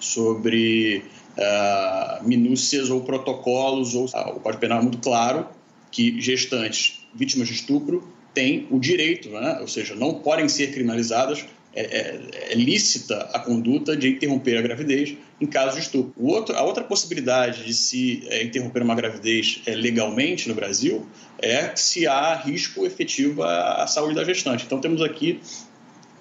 sobre 0.00 1.04
uh, 1.36 2.26
minúcias 2.26 2.88
ou 2.88 3.02
protocolos. 3.02 3.94
Ou, 3.94 4.06
uh, 4.06 4.36
o 4.36 4.40
Código 4.40 4.62
Penal 4.62 4.78
é 4.78 4.82
muito 4.82 4.98
claro 4.98 5.46
que 5.90 6.18
gestantes 6.18 7.06
vítimas 7.14 7.48
de 7.48 7.54
estupro 7.54 8.02
têm 8.32 8.66
o 8.70 8.78
direito, 8.78 9.28
né? 9.28 9.58
ou 9.60 9.68
seja, 9.68 9.94
não 9.94 10.14
podem 10.14 10.48
ser 10.48 10.72
criminalizadas 10.72 11.44
é, 11.74 11.82
é, 11.82 12.20
é, 12.50 12.54
lícita 12.54 13.30
a 13.32 13.38
conduta 13.38 13.96
de 13.96 14.08
interromper 14.08 14.58
a 14.58 14.62
gravidez 14.62 15.16
em 15.40 15.46
caso 15.46 15.76
de 15.76 15.82
estupro. 15.82 16.12
O 16.16 16.28
outro, 16.28 16.54
a 16.54 16.62
outra 16.62 16.84
possibilidade 16.84 17.64
de 17.64 17.72
se 17.72 18.22
é, 18.28 18.44
interromper 18.44 18.82
uma 18.82 18.94
gravidez 18.94 19.62
é, 19.64 19.74
legalmente 19.74 20.48
no 20.48 20.54
Brasil 20.54 21.06
é 21.38 21.74
se 21.74 22.06
há 22.06 22.34
risco 22.34 22.84
efetivo 22.84 23.42
à, 23.42 23.84
à 23.84 23.86
saúde 23.86 24.14
da 24.14 24.22
gestante. 24.22 24.64
Então 24.66 24.80
temos 24.80 25.00
aqui 25.00 25.40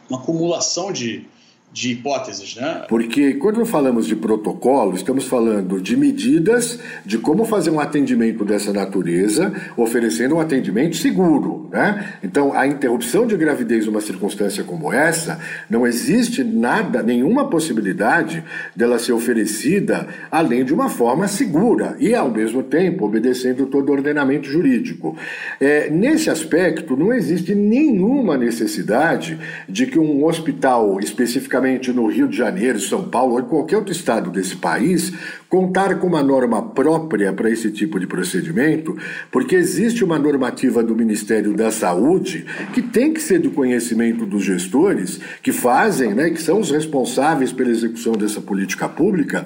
uma 0.09 0.19
acumulação 0.19 0.91
de, 0.91 1.25
de 1.73 1.91
hipóteses, 1.93 2.55
né? 2.55 2.83
Porque 2.89 3.35
quando 3.35 3.65
falamos 3.65 4.05
de 4.05 4.15
protocolo, 4.15 4.93
estamos 4.95 5.25
falando 5.25 5.79
de 5.79 5.95
medidas 5.95 6.79
de 7.05 7.17
como 7.17 7.45
fazer 7.45 7.69
um 7.69 7.79
atendimento 7.79 8.43
dessa 8.43 8.73
natureza, 8.73 9.53
oferecendo 9.77 10.35
um 10.35 10.39
atendimento 10.41 10.97
seguro, 10.97 11.69
né? 11.71 12.15
Então, 12.21 12.53
a 12.53 12.67
interrupção 12.67 13.25
de 13.25 13.37
gravidez 13.37 13.85
numa 13.85 14.01
circunstância 14.01 14.63
como 14.65 14.91
essa, 14.91 15.39
não 15.69 15.87
existe 15.87 16.43
nada, 16.43 17.01
nenhuma 17.01 17.49
possibilidade 17.49 18.43
dela 18.75 18.99
ser 18.99 19.13
oferecida 19.13 20.07
além 20.29 20.65
de 20.65 20.73
uma 20.73 20.89
forma 20.89 21.27
segura 21.27 21.95
e, 21.99 22.13
ao 22.13 22.29
mesmo 22.29 22.63
tempo, 22.63 23.05
obedecendo 23.05 23.65
todo 23.67 23.89
o 23.89 23.93
ordenamento 23.93 24.47
jurídico. 24.47 25.15
É, 25.59 25.89
nesse 25.89 26.29
aspecto, 26.29 26.97
não 26.97 27.13
existe 27.13 27.55
nenhuma 27.55 28.37
necessidade 28.37 29.39
de 29.69 29.85
que 29.85 29.97
um 29.97 30.25
hospital 30.25 30.99
especificamente 30.99 31.60
no 31.93 32.07
Rio 32.07 32.27
de 32.27 32.37
Janeiro, 32.37 32.79
São 32.79 33.09
Paulo 33.09 33.33
ou 33.33 33.39
em 33.39 33.45
qualquer 33.45 33.77
outro 33.77 33.91
estado 33.91 34.29
desse 34.29 34.55
país, 34.55 35.11
contar 35.51 35.99
com 35.99 36.07
uma 36.07 36.23
norma 36.23 36.61
própria 36.61 37.33
para 37.33 37.49
esse 37.49 37.69
tipo 37.71 37.99
de 37.99 38.07
procedimento, 38.07 38.95
porque 39.29 39.53
existe 39.53 40.01
uma 40.01 40.17
normativa 40.17 40.81
do 40.81 40.95
Ministério 40.95 41.53
da 41.53 41.69
Saúde 41.69 42.45
que 42.73 42.81
tem 42.81 43.11
que 43.11 43.21
ser 43.21 43.39
do 43.39 43.51
conhecimento 43.51 44.25
dos 44.25 44.45
gestores 44.45 45.19
que 45.43 45.51
fazem, 45.51 46.13
né, 46.13 46.29
que 46.29 46.41
são 46.41 46.57
os 46.57 46.71
responsáveis 46.71 47.51
pela 47.51 47.69
execução 47.69 48.13
dessa 48.13 48.39
política 48.39 48.87
pública, 48.87 49.45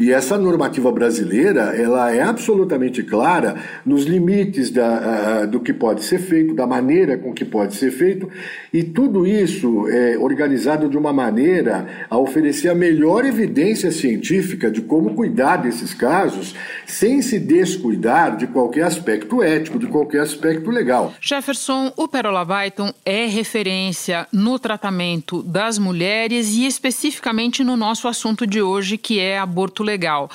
e 0.00 0.10
essa 0.10 0.36
normativa 0.36 0.90
brasileira, 0.90 1.72
ela 1.76 2.12
é 2.12 2.20
absolutamente 2.20 3.04
clara 3.04 3.54
nos 3.86 4.06
limites 4.06 4.72
da, 4.72 5.46
do 5.46 5.60
que 5.60 5.72
pode 5.72 6.02
ser 6.02 6.18
feito, 6.18 6.52
da 6.52 6.66
maneira 6.66 7.16
com 7.16 7.32
que 7.32 7.44
pode 7.44 7.76
ser 7.76 7.92
feito, 7.92 8.28
e 8.72 8.82
tudo 8.82 9.24
isso 9.24 9.86
é 9.88 10.18
organizado 10.18 10.88
de 10.88 10.98
uma 10.98 11.12
maneira 11.12 11.86
a 12.10 12.18
oferecer 12.18 12.70
a 12.70 12.74
melhor 12.74 13.24
evidência 13.24 13.92
científica 13.92 14.68
de 14.68 14.80
como 14.80 15.14
cuidar 15.14 15.43
desses 15.58 15.92
casos, 15.92 16.54
sem 16.86 17.20
se 17.20 17.38
descuidar 17.38 18.36
de 18.36 18.46
qualquer 18.46 18.84
aspecto 18.84 19.42
ético, 19.42 19.78
de 19.78 19.86
qualquer 19.86 20.20
aspecto 20.20 20.70
legal. 20.70 21.12
Jefferson, 21.20 21.92
o 21.96 22.08
Perola 22.08 22.44
Byton 22.44 22.92
é 23.04 23.26
referência 23.26 24.26
no 24.32 24.58
tratamento 24.58 25.42
das 25.42 25.78
mulheres 25.78 26.54
e 26.54 26.66
especificamente 26.66 27.62
no 27.62 27.76
nosso 27.76 28.08
assunto 28.08 28.46
de 28.46 28.62
hoje, 28.62 28.96
que 28.96 29.20
é 29.20 29.38
aborto 29.38 29.82
legal. 29.82 30.30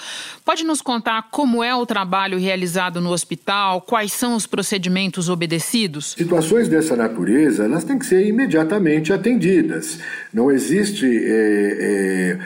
Pode 0.46 0.64
nos 0.64 0.82
contar 0.82 1.28
como 1.32 1.64
é 1.64 1.74
o 1.76 1.86
trabalho 1.86 2.38
realizado 2.38 3.02
no 3.02 3.12
hospital, 3.12 3.82
quais 3.82 4.14
são 4.14 4.36
os 4.36 4.46
procedimentos 4.46 5.30
obedecidos? 5.30 6.14
Situações 6.18 6.68
dessa 6.68 6.96
natureza, 6.96 7.66
elas 7.66 7.84
têm 7.84 7.98
que 7.98 8.06
ser 8.06 8.26
imediatamente 8.26 9.12
atendidas. 9.12 10.00
Não 10.34 10.52
existe 10.52 11.06
é, 11.06 11.78
é, 11.80 12.40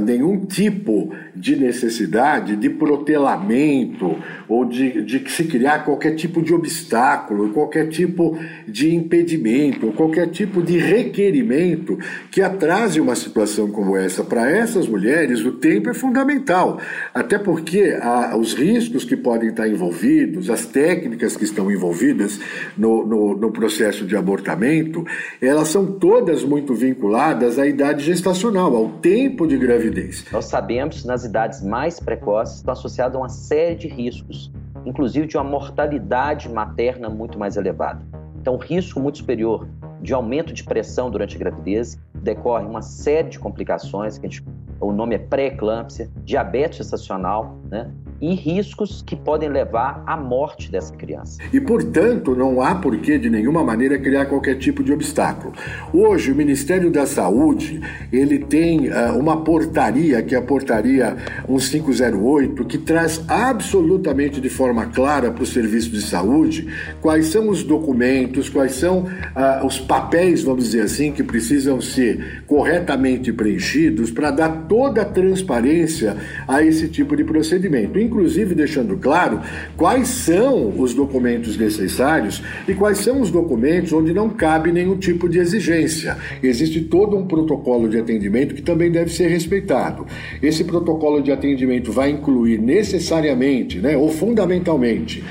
nenhum 0.00 0.44
tipo 0.44 1.14
de 1.34 1.56
necessidade 1.56 2.56
de 2.56 2.68
protelamento 2.68 4.18
ou 4.46 4.66
de, 4.66 5.02
de 5.02 5.30
se 5.30 5.44
criar 5.44 5.84
qualquer 5.84 6.14
tipo 6.14 6.42
de 6.42 6.52
obstáculo, 6.52 7.50
qualquer 7.50 7.88
tipo 7.88 8.38
de 8.68 8.94
impedimento, 8.94 9.92
qualquer 9.92 10.28
tipo 10.28 10.62
de 10.62 10.76
requerimento 10.76 11.98
que 12.30 12.42
atrase 12.42 13.00
uma 13.00 13.14
situação 13.14 13.70
como 13.70 13.96
essa. 13.96 14.22
Para 14.22 14.50
essas 14.50 14.86
mulheres, 14.86 15.42
o 15.44 15.52
tempo 15.52 15.88
é 15.88 15.94
fundamental, 15.94 16.78
até 17.14 17.38
porque 17.38 17.96
os 18.38 18.52
riscos 18.52 19.04
que 19.04 19.16
podem 19.16 19.48
estar 19.48 19.66
envolvidos, 19.68 20.50
as 20.50 20.66
técnicas 20.66 21.34
que 21.34 21.44
estão 21.44 21.70
envolvidas 21.70 22.38
no, 22.76 23.06
no, 23.06 23.36
no 23.36 23.50
processo 23.50 24.04
de 24.04 24.16
abortamento, 24.16 25.06
elas 25.40 25.68
são 25.68 25.86
todas 25.86 26.44
muito 26.44 26.74
vinculadas 26.74 27.58
à 27.58 27.66
idade 27.66 28.04
gestacional, 28.04 28.76
ao 28.76 28.88
tempo 28.88 29.46
de 29.46 29.61
gravidez. 29.62 30.26
Nós 30.30 30.46
sabemos 30.46 31.04
nas 31.04 31.22
nas 31.22 31.24
idades 31.24 31.62
mais 31.62 32.00
precoces 32.00 32.56
estão 32.56 32.72
associadas 32.72 33.14
a 33.16 33.18
uma 33.18 33.28
série 33.28 33.74
de 33.74 33.88
riscos, 33.88 34.50
inclusive 34.84 35.26
de 35.26 35.36
uma 35.36 35.44
mortalidade 35.44 36.48
materna 36.48 37.08
muito 37.08 37.38
mais 37.38 37.56
elevada. 37.56 38.02
Então, 38.40 38.56
risco 38.56 38.98
muito 38.98 39.18
superior 39.18 39.68
de 40.00 40.12
aumento 40.12 40.52
de 40.52 40.64
pressão 40.64 41.10
durante 41.10 41.36
a 41.36 41.38
gravidez, 41.38 41.96
decorre 42.12 42.64
uma 42.64 42.82
série 42.82 43.28
de 43.28 43.38
complicações, 43.38 44.18
que 44.18 44.28
gente, 44.28 44.44
o 44.80 44.92
nome 44.92 45.14
é 45.14 45.18
pré-eclâmpsia, 45.18 46.10
diabetes 46.24 46.78
gestacional, 46.78 47.56
né? 47.70 47.88
E 48.22 48.36
riscos 48.36 49.02
que 49.04 49.16
podem 49.16 49.48
levar 49.48 50.04
à 50.06 50.16
morte 50.16 50.70
dessa 50.70 50.94
criança. 50.94 51.42
E, 51.52 51.60
portanto, 51.60 52.36
não 52.36 52.62
há 52.62 52.76
porquê 52.76 53.18
de 53.18 53.28
nenhuma 53.28 53.64
maneira 53.64 53.98
criar 53.98 54.26
qualquer 54.26 54.58
tipo 54.58 54.84
de 54.84 54.92
obstáculo. 54.92 55.52
Hoje, 55.92 56.30
o 56.30 56.34
Ministério 56.34 56.88
da 56.88 57.04
Saúde, 57.04 57.80
ele 58.12 58.38
tem 58.38 58.88
uh, 58.88 59.18
uma 59.18 59.42
portaria, 59.42 60.22
que 60.22 60.36
é 60.36 60.38
a 60.38 60.42
portaria 60.42 61.16
1508, 61.48 62.64
que 62.64 62.78
traz 62.78 63.20
absolutamente 63.26 64.40
de 64.40 64.48
forma 64.48 64.86
clara 64.86 65.32
para 65.32 65.42
o 65.42 65.46
serviço 65.46 65.90
de 65.90 66.00
saúde 66.00 66.68
quais 67.00 67.26
são 67.26 67.48
os 67.48 67.64
documentos, 67.64 68.48
quais 68.48 68.74
são 68.74 69.00
uh, 69.00 69.66
os 69.66 69.80
papéis, 69.80 70.44
vamos 70.44 70.66
dizer 70.66 70.82
assim, 70.82 71.10
que 71.10 71.24
precisam 71.24 71.80
ser 71.80 72.44
corretamente 72.46 73.32
preenchidos 73.32 74.12
para 74.12 74.30
dar 74.30 74.66
toda 74.68 75.02
a 75.02 75.04
transparência 75.04 76.16
a 76.46 76.62
esse 76.62 76.86
tipo 76.86 77.16
de 77.16 77.24
procedimento 77.24 77.98
inclusive 78.12 78.54
deixando 78.54 78.96
claro 78.98 79.40
quais 79.76 80.08
são 80.08 80.78
os 80.78 80.92
documentos 80.92 81.56
necessários 81.56 82.42
e 82.68 82.74
quais 82.74 82.98
são 82.98 83.20
os 83.20 83.30
documentos 83.30 83.92
onde 83.92 84.12
não 84.12 84.28
cabe 84.28 84.70
nenhum 84.70 84.96
tipo 84.96 85.28
de 85.28 85.38
exigência. 85.38 86.16
Existe 86.42 86.82
todo 86.82 87.16
um 87.16 87.26
protocolo 87.26 87.88
de 87.88 87.98
atendimento 87.98 88.54
que 88.54 88.62
também 88.62 88.90
deve 88.90 89.10
ser 89.10 89.28
respeitado. 89.28 90.06
Esse 90.42 90.62
protocolo 90.64 91.22
de 91.22 91.32
atendimento 91.32 91.90
vai 91.90 92.10
incluir 92.10 92.58
necessariamente, 92.58 93.78
né, 93.78 93.96
ou 93.96 94.10
fundamentalmente, 94.10 95.24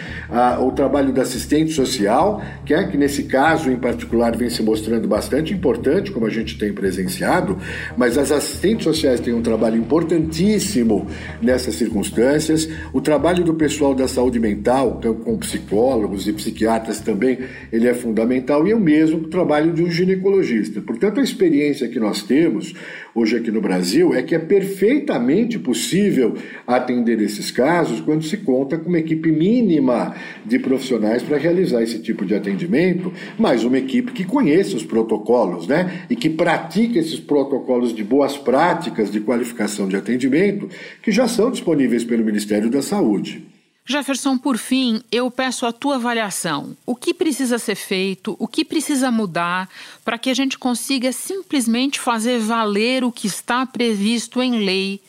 o 0.62 0.72
trabalho 0.72 1.12
da 1.12 1.24
assistente 1.24 1.72
social, 1.74 2.41
que 2.65 2.74
é 2.74 2.84
que 2.86 2.98
nesse 2.98 3.24
caso 3.24 3.70
em 3.70 3.76
particular 3.78 4.36
vem 4.36 4.50
se 4.50 4.63
mostrando 4.63 5.08
bastante 5.08 5.54
importante, 5.54 6.12
como 6.12 6.26
a 6.26 6.30
gente 6.30 6.58
tem 6.58 6.72
presenciado, 6.72 7.58
mas 7.98 8.17
as 8.17 8.32
assistentes 8.32 8.86
sociais 8.86 9.20
têm 9.20 9.34
um 9.34 9.41
trabalho 9.41 9.78
importantíssimo 9.78 11.08
nessas 11.41 11.76
circunstâncias. 11.76 12.70
O 12.94 13.02
trabalho 13.02 13.44
do 13.44 13.54
pessoal 13.54 13.94
da 13.94 14.08
saúde 14.08 14.39
mental, 14.39 14.98
então, 15.00 15.13
com 15.15 15.38
psicólogos 15.38 16.28
e 16.28 16.34
psiquiatras 16.34 17.00
também, 17.00 17.39
ele 17.72 17.88
é 17.88 17.94
fundamental, 17.94 18.67
e 18.67 18.74
o 18.74 18.80
mesmo 18.80 19.28
trabalho 19.28 19.74
de 19.74 19.84
um 19.84 19.91
ginecologista. 19.91 20.82
Portanto, 20.82 21.20
a 21.20 21.24
experiência 21.24 21.88
que 21.88 22.00
nós 22.00 22.24
temos 22.24 22.74
hoje 23.13 23.38
aqui 23.38 23.52
no 23.52 23.62
Brasil 23.62 24.13
é 24.13 24.21
que 24.21 24.34
é 24.34 24.39
perfeitamente 24.39 25.60
possível 25.60 26.36
atender 26.65 27.21
esses 27.21 27.52
casos 27.52 28.00
quando 28.00 28.24
se 28.24 28.38
conta 28.38 28.78
com 28.78 28.89
uma 28.89 29.00
equipe 29.00 29.32
mínima 29.32 30.15
de 30.45 30.60
profissionais 30.60 31.21
para 31.24 31.38
realizar 31.38 31.82
esse 31.84 32.00
tipo 32.00 32.26
de 32.26 32.36
atendimento, 32.36 33.12
mas 33.38 33.63
uma 33.63 33.78
equipe 33.78 34.12
que 34.12 34.24
conheça 34.24 34.76
os 34.76 34.84
protocolos, 34.84 35.67
né? 35.67 36.06
E 36.10 36.15
que 36.15 36.30
pratique 36.30 36.97
esses 36.97 37.19
protocolos 37.19 37.93
de 37.93 38.04
boas 38.04 38.38
práticas 38.38 39.12
de 39.12 39.19
qualificação 39.19 39.88
de 39.88 39.95
atendimento 39.95 40.69
que 41.02 41.12
já 41.12 41.28
são 41.28 41.52
disponíveis 41.52 42.04
pelo 42.04 42.24
Ministério 42.24 42.69
da 42.69 42.82
Saúde. 42.82 43.51
Jefferson, 43.86 44.38
por 44.38 44.58
fim, 44.58 45.02
eu 45.12 45.30
peço 45.30 45.65
a 45.65 45.72
tua 45.72 45.96
avaliação. 45.96 46.76
O 46.86 46.96
que 46.96 47.13
precisa 47.13 47.58
ser 47.58 47.76
feito, 47.76 48.36
o 48.39 48.48
que 48.48 48.63
precisa 48.63 49.12
mudar 49.12 49.67
para 50.06 50.17
que 50.17 50.30
a 50.30 50.34
gente 50.34 50.58
consiga 50.58 51.12
simplesmente 51.12 52.00
fazer 52.00 52.39
valer 52.39 53.04
o 53.04 53.12
que 53.12 53.28
está 53.28 53.65
previsto 53.65 54.41
em 54.41 54.63
lei, 54.63 55.02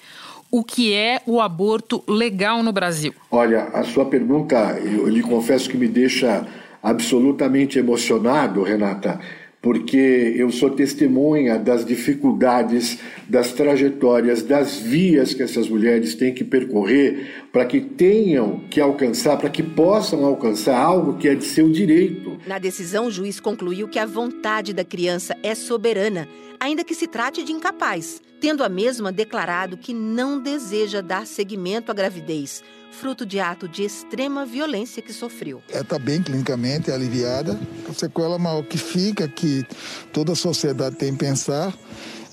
o 0.50 0.64
que 0.64 0.92
é 0.92 1.22
o 1.26 1.40
aborto 1.40 2.02
legal 2.08 2.62
no 2.62 2.72
Brasil? 2.72 3.14
Olha, 3.30 3.64
a 3.74 3.84
sua 3.84 4.06
pergunta, 4.06 4.56
eu 4.78 5.08
lhe 5.08 5.22
confesso 5.22 5.68
que 5.68 5.76
me 5.76 5.88
deixa 5.88 6.46
absolutamente 6.82 7.78
emocionado, 7.78 8.62
Renata 8.62 9.20
porque 9.62 10.34
eu 10.36 10.50
sou 10.50 10.70
testemunha 10.70 11.56
das 11.56 11.86
dificuldades, 11.86 12.98
das 13.28 13.52
trajetórias, 13.52 14.42
das 14.42 14.80
vias 14.80 15.32
que 15.32 15.42
essas 15.42 15.68
mulheres 15.68 16.16
têm 16.16 16.34
que 16.34 16.42
percorrer 16.42 17.46
para 17.52 17.64
que 17.64 17.80
tenham 17.80 18.58
que 18.68 18.80
alcançar, 18.80 19.38
para 19.38 19.48
que 19.48 19.62
possam 19.62 20.24
alcançar 20.24 20.76
algo 20.76 21.16
que 21.16 21.28
é 21.28 21.36
de 21.36 21.44
seu 21.44 21.70
direito. 21.70 22.36
Na 22.44 22.58
decisão, 22.58 23.06
o 23.06 23.10
juiz 23.10 23.38
concluiu 23.38 23.86
que 23.86 24.00
a 24.00 24.06
vontade 24.06 24.72
da 24.72 24.84
criança 24.84 25.36
é 25.44 25.54
soberana, 25.54 26.28
ainda 26.58 26.82
que 26.82 26.94
se 26.94 27.06
trate 27.06 27.44
de 27.44 27.52
incapaz, 27.52 28.20
tendo 28.40 28.64
a 28.64 28.68
mesma 28.68 29.12
declarado 29.12 29.76
que 29.76 29.94
não 29.94 30.40
deseja 30.40 31.00
dar 31.00 31.24
seguimento 31.24 31.92
à 31.92 31.94
gravidez 31.94 32.64
fruto 32.92 33.26
de 33.26 33.40
ato 33.40 33.66
de 33.66 33.82
extrema 33.82 34.44
violência 34.46 35.02
que 35.02 35.12
sofreu. 35.12 35.62
Ela 35.70 35.82
está 35.82 35.98
bem 35.98 36.22
clinicamente 36.22 36.90
aliviada. 36.90 37.58
A 37.88 37.92
sequela 37.92 38.38
maior 38.38 38.62
que 38.62 38.78
fica, 38.78 39.26
que 39.26 39.66
toda 40.12 40.32
a 40.32 40.36
sociedade 40.36 40.96
tem 40.96 41.12
que 41.12 41.18
pensar, 41.18 41.72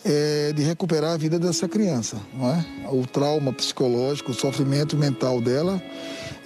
é 0.05 0.53
de 0.53 0.63
recuperar 0.63 1.13
a 1.13 1.17
vida 1.17 1.39
dessa 1.39 1.67
criança. 1.67 2.17
É? 2.41 2.89
O 2.93 3.05
trauma 3.05 3.53
psicológico, 3.53 4.31
o 4.31 4.33
sofrimento 4.33 4.97
mental 4.97 5.41
dela 5.41 5.81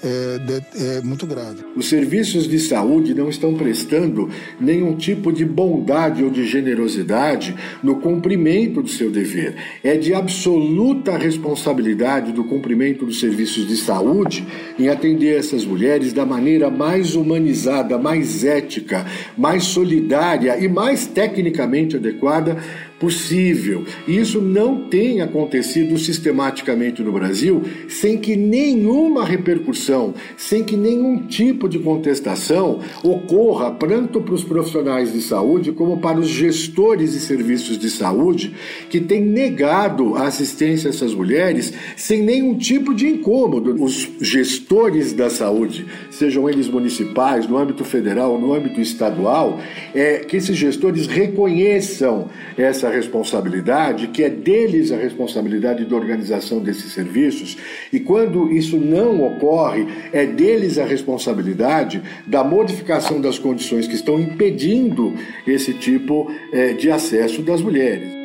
é, 0.03 0.97
é, 0.97 1.01
muito 1.01 1.25
grave. 1.25 1.63
Os 1.77 1.87
serviços 1.87 2.47
de 2.47 2.59
saúde 2.59 3.13
não 3.13 3.29
estão 3.29 3.53
prestando 3.53 4.29
nenhum 4.59 4.95
tipo 4.95 5.31
de 5.31 5.45
bondade 5.45 6.23
ou 6.23 6.29
de 6.29 6.45
generosidade 6.45 7.55
no 7.81 8.01
cumprimento 8.01 8.81
do 8.81 8.89
seu 8.89 9.09
dever. 9.09 9.55
É 9.81 9.95
de 9.95 10.13
absoluta 10.13 11.17
responsabilidade 11.17 12.33
do 12.33 12.43
cumprimento 12.43 13.05
dos 13.05 13.19
serviços 13.21 13.65
de 13.65 13.77
saúde 13.77 14.45
em 14.77 14.89
atender 14.89 15.39
essas 15.39 15.65
mulheres 15.65 16.11
da 16.11 16.25
maneira 16.25 16.69
mais 16.69 17.15
humanizada, 17.15 17.97
mais 17.97 18.43
ética, 18.43 19.05
mais 19.37 19.63
solidária 19.63 20.57
e 20.57 20.67
mais 20.67 21.07
tecnicamente 21.07 21.95
adequada 21.95 22.57
possível. 23.03 23.83
E 24.07 24.17
isso 24.17 24.39
não 24.39 24.85
tem 24.87 25.19
acontecido 25.19 25.97
sistematicamente 25.97 27.03
no 27.03 27.11
Brasil 27.11 27.61
sem 27.89 28.17
que 28.17 28.37
nenhuma 28.37 29.25
repercussão, 29.25 30.13
sem 30.37 30.63
que 30.63 30.77
nenhum 30.77 31.27
tipo 31.27 31.67
de 31.67 31.79
contestação 31.79 32.79
ocorra 33.03 33.71
tanto 33.71 34.21
para 34.21 34.33
os 34.33 34.45
profissionais 34.45 35.11
de 35.11 35.21
saúde 35.21 35.73
como 35.73 35.97
para 35.97 36.17
os 36.17 36.29
gestores 36.29 37.11
de 37.11 37.19
serviços 37.19 37.77
de 37.77 37.89
saúde 37.89 38.55
que 38.89 39.01
têm 39.01 39.19
negado 39.21 40.15
a 40.15 40.27
assistência 40.27 40.89
a 40.89 40.91
essas 40.93 41.13
mulheres 41.13 41.73
sem 41.97 42.23
nenhum 42.23 42.57
tipo 42.57 42.93
de 42.93 43.05
incômodo. 43.05 43.83
Os 43.83 44.09
gestores 44.21 45.11
da 45.11 45.29
saúde, 45.29 45.85
sejam 46.09 46.49
eles 46.49 46.69
municipais, 46.69 47.47
no 47.47 47.57
âmbito 47.57 47.83
federal, 47.83 48.39
no 48.39 48.53
âmbito 48.53 48.79
estadual, 48.79 49.59
é 49.93 50.19
que 50.19 50.37
esses 50.37 50.55
gestores 50.55 51.05
reconheçam 51.05 52.29
essa 52.57 52.92
responsabilidade, 52.93 54.07
que 54.07 54.23
é 54.23 54.29
deles 54.29 54.91
a 54.91 54.97
responsabilidade 54.97 55.85
da 55.85 55.95
organização 55.95 56.59
desses 56.59 56.93
serviços, 56.93 57.57
e 57.91 57.99
quando 57.99 58.51
isso 58.51 58.77
não 58.77 59.25
ocorre, 59.25 59.87
é 60.11 60.25
deles 60.25 60.77
a 60.77 60.85
responsabilidade 60.85 62.01
da 62.27 62.43
modificação 62.43 63.19
das 63.19 63.37
condições 63.37 63.87
que 63.87 63.95
estão 63.95 64.19
impedindo 64.19 65.13
esse 65.45 65.73
tipo 65.73 66.31
é, 66.51 66.73
de 66.73 66.89
acesso 66.89 67.41
das 67.41 67.61
mulheres. 67.61 68.23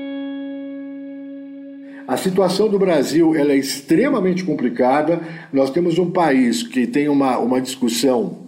a 2.09 2.17
situação 2.17 2.71
do 2.71 2.79
Brasil 2.79 3.37
ela 3.37 3.53
é 3.53 3.57
extremamente 3.57 4.43
complicada. 4.43 5.21
Nós 5.53 5.71
temos 5.71 5.99
um 5.99 6.11
país 6.11 6.63
que 6.63 6.87
tem 6.87 7.07
uma, 7.07 7.37
uma 7.37 7.61
discussão 7.61 8.48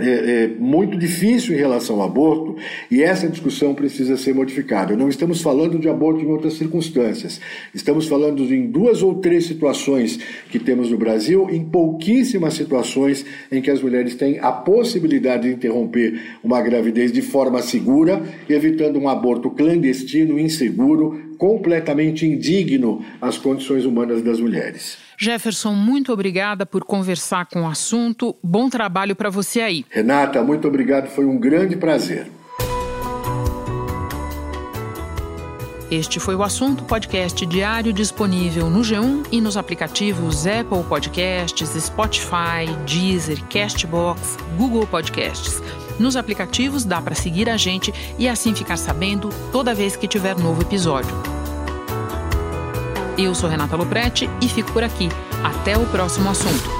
é, 0.00 0.44
é, 0.44 0.48
muito 0.58 0.96
difícil 0.96 1.54
em 1.54 1.58
relação 1.58 1.96
ao 2.00 2.06
aborto 2.06 2.56
e 2.90 3.02
essa 3.02 3.28
discussão 3.28 3.74
precisa 3.74 4.16
ser 4.16 4.34
modificada. 4.34 4.96
Não 4.96 5.08
estamos 5.08 5.40
falando 5.40 5.78
de 5.78 5.88
aborto 5.88 6.22
em 6.24 6.28
outras 6.28 6.54
circunstâncias, 6.54 7.40
estamos 7.74 8.06
falando 8.06 8.42
em 8.52 8.70
duas 8.70 9.02
ou 9.02 9.14
três 9.16 9.46
situações 9.46 10.18
que 10.50 10.58
temos 10.58 10.90
no 10.90 10.98
Brasil, 10.98 11.48
em 11.50 11.64
pouquíssimas 11.64 12.54
situações 12.54 13.24
em 13.50 13.60
que 13.60 13.70
as 13.70 13.82
mulheres 13.82 14.14
têm 14.14 14.38
a 14.40 14.52
possibilidade 14.52 15.48
de 15.48 15.54
interromper 15.54 16.20
uma 16.42 16.60
gravidez 16.60 17.12
de 17.12 17.22
forma 17.22 17.62
segura, 17.62 18.22
evitando 18.48 18.98
um 18.98 19.08
aborto 19.08 19.50
clandestino, 19.50 20.38
inseguro, 20.38 21.29
completamente 21.40 22.26
indigno 22.26 23.02
às 23.18 23.38
condições 23.38 23.86
humanas 23.86 24.20
das 24.20 24.38
mulheres. 24.38 24.98
Jefferson, 25.18 25.72
muito 25.72 26.12
obrigada 26.12 26.66
por 26.66 26.84
conversar 26.84 27.46
com 27.46 27.62
o 27.62 27.66
assunto. 27.66 28.36
Bom 28.44 28.68
trabalho 28.68 29.16
para 29.16 29.30
você 29.30 29.62
aí. 29.62 29.86
Renata, 29.88 30.42
muito 30.44 30.68
obrigado. 30.68 31.08
Foi 31.08 31.24
um 31.24 31.38
grande 31.38 31.76
prazer. 31.76 32.26
Este 35.90 36.20
foi 36.20 36.36
o 36.36 36.42
assunto 36.42 36.84
podcast 36.84 37.44
diário 37.46 37.92
disponível 37.92 38.70
no 38.70 38.80
G1 38.80 39.26
e 39.32 39.40
nos 39.40 39.56
aplicativos 39.56 40.46
Apple 40.46 40.84
Podcasts, 40.88 41.70
Spotify, 41.70 42.70
Deezer, 42.86 43.42
Castbox, 43.46 44.36
Google 44.56 44.86
Podcasts. 44.86 45.60
Nos 46.00 46.16
aplicativos 46.16 46.82
dá 46.82 47.02
para 47.02 47.14
seguir 47.14 47.50
a 47.50 47.58
gente 47.58 47.92
e 48.18 48.26
assim 48.26 48.54
ficar 48.54 48.78
sabendo 48.78 49.28
toda 49.52 49.74
vez 49.74 49.96
que 49.96 50.08
tiver 50.08 50.34
novo 50.34 50.62
episódio. 50.62 51.14
Eu 53.18 53.34
sou 53.34 53.50
Renata 53.50 53.76
Loprete 53.76 54.26
e 54.40 54.48
fico 54.48 54.72
por 54.72 54.82
aqui. 54.82 55.10
Até 55.44 55.76
o 55.76 55.86
próximo 55.90 56.30
assunto. 56.30 56.70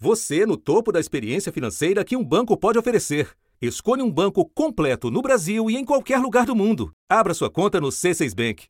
Você 0.00 0.44
no 0.44 0.56
topo 0.56 0.90
da 0.90 0.98
experiência 0.98 1.52
financeira 1.52 2.04
que 2.04 2.16
um 2.16 2.24
banco 2.24 2.56
pode 2.56 2.80
oferecer. 2.80 3.30
Escolha 3.62 4.02
um 4.02 4.10
banco 4.10 4.44
completo 4.44 5.08
no 5.08 5.22
Brasil 5.22 5.70
e 5.70 5.76
em 5.76 5.84
qualquer 5.84 6.18
lugar 6.18 6.44
do 6.44 6.56
mundo. 6.56 6.92
Abra 7.08 7.32
sua 7.32 7.48
conta 7.48 7.80
no 7.80 7.88
C6 7.88 8.34
Bank. 8.34 8.66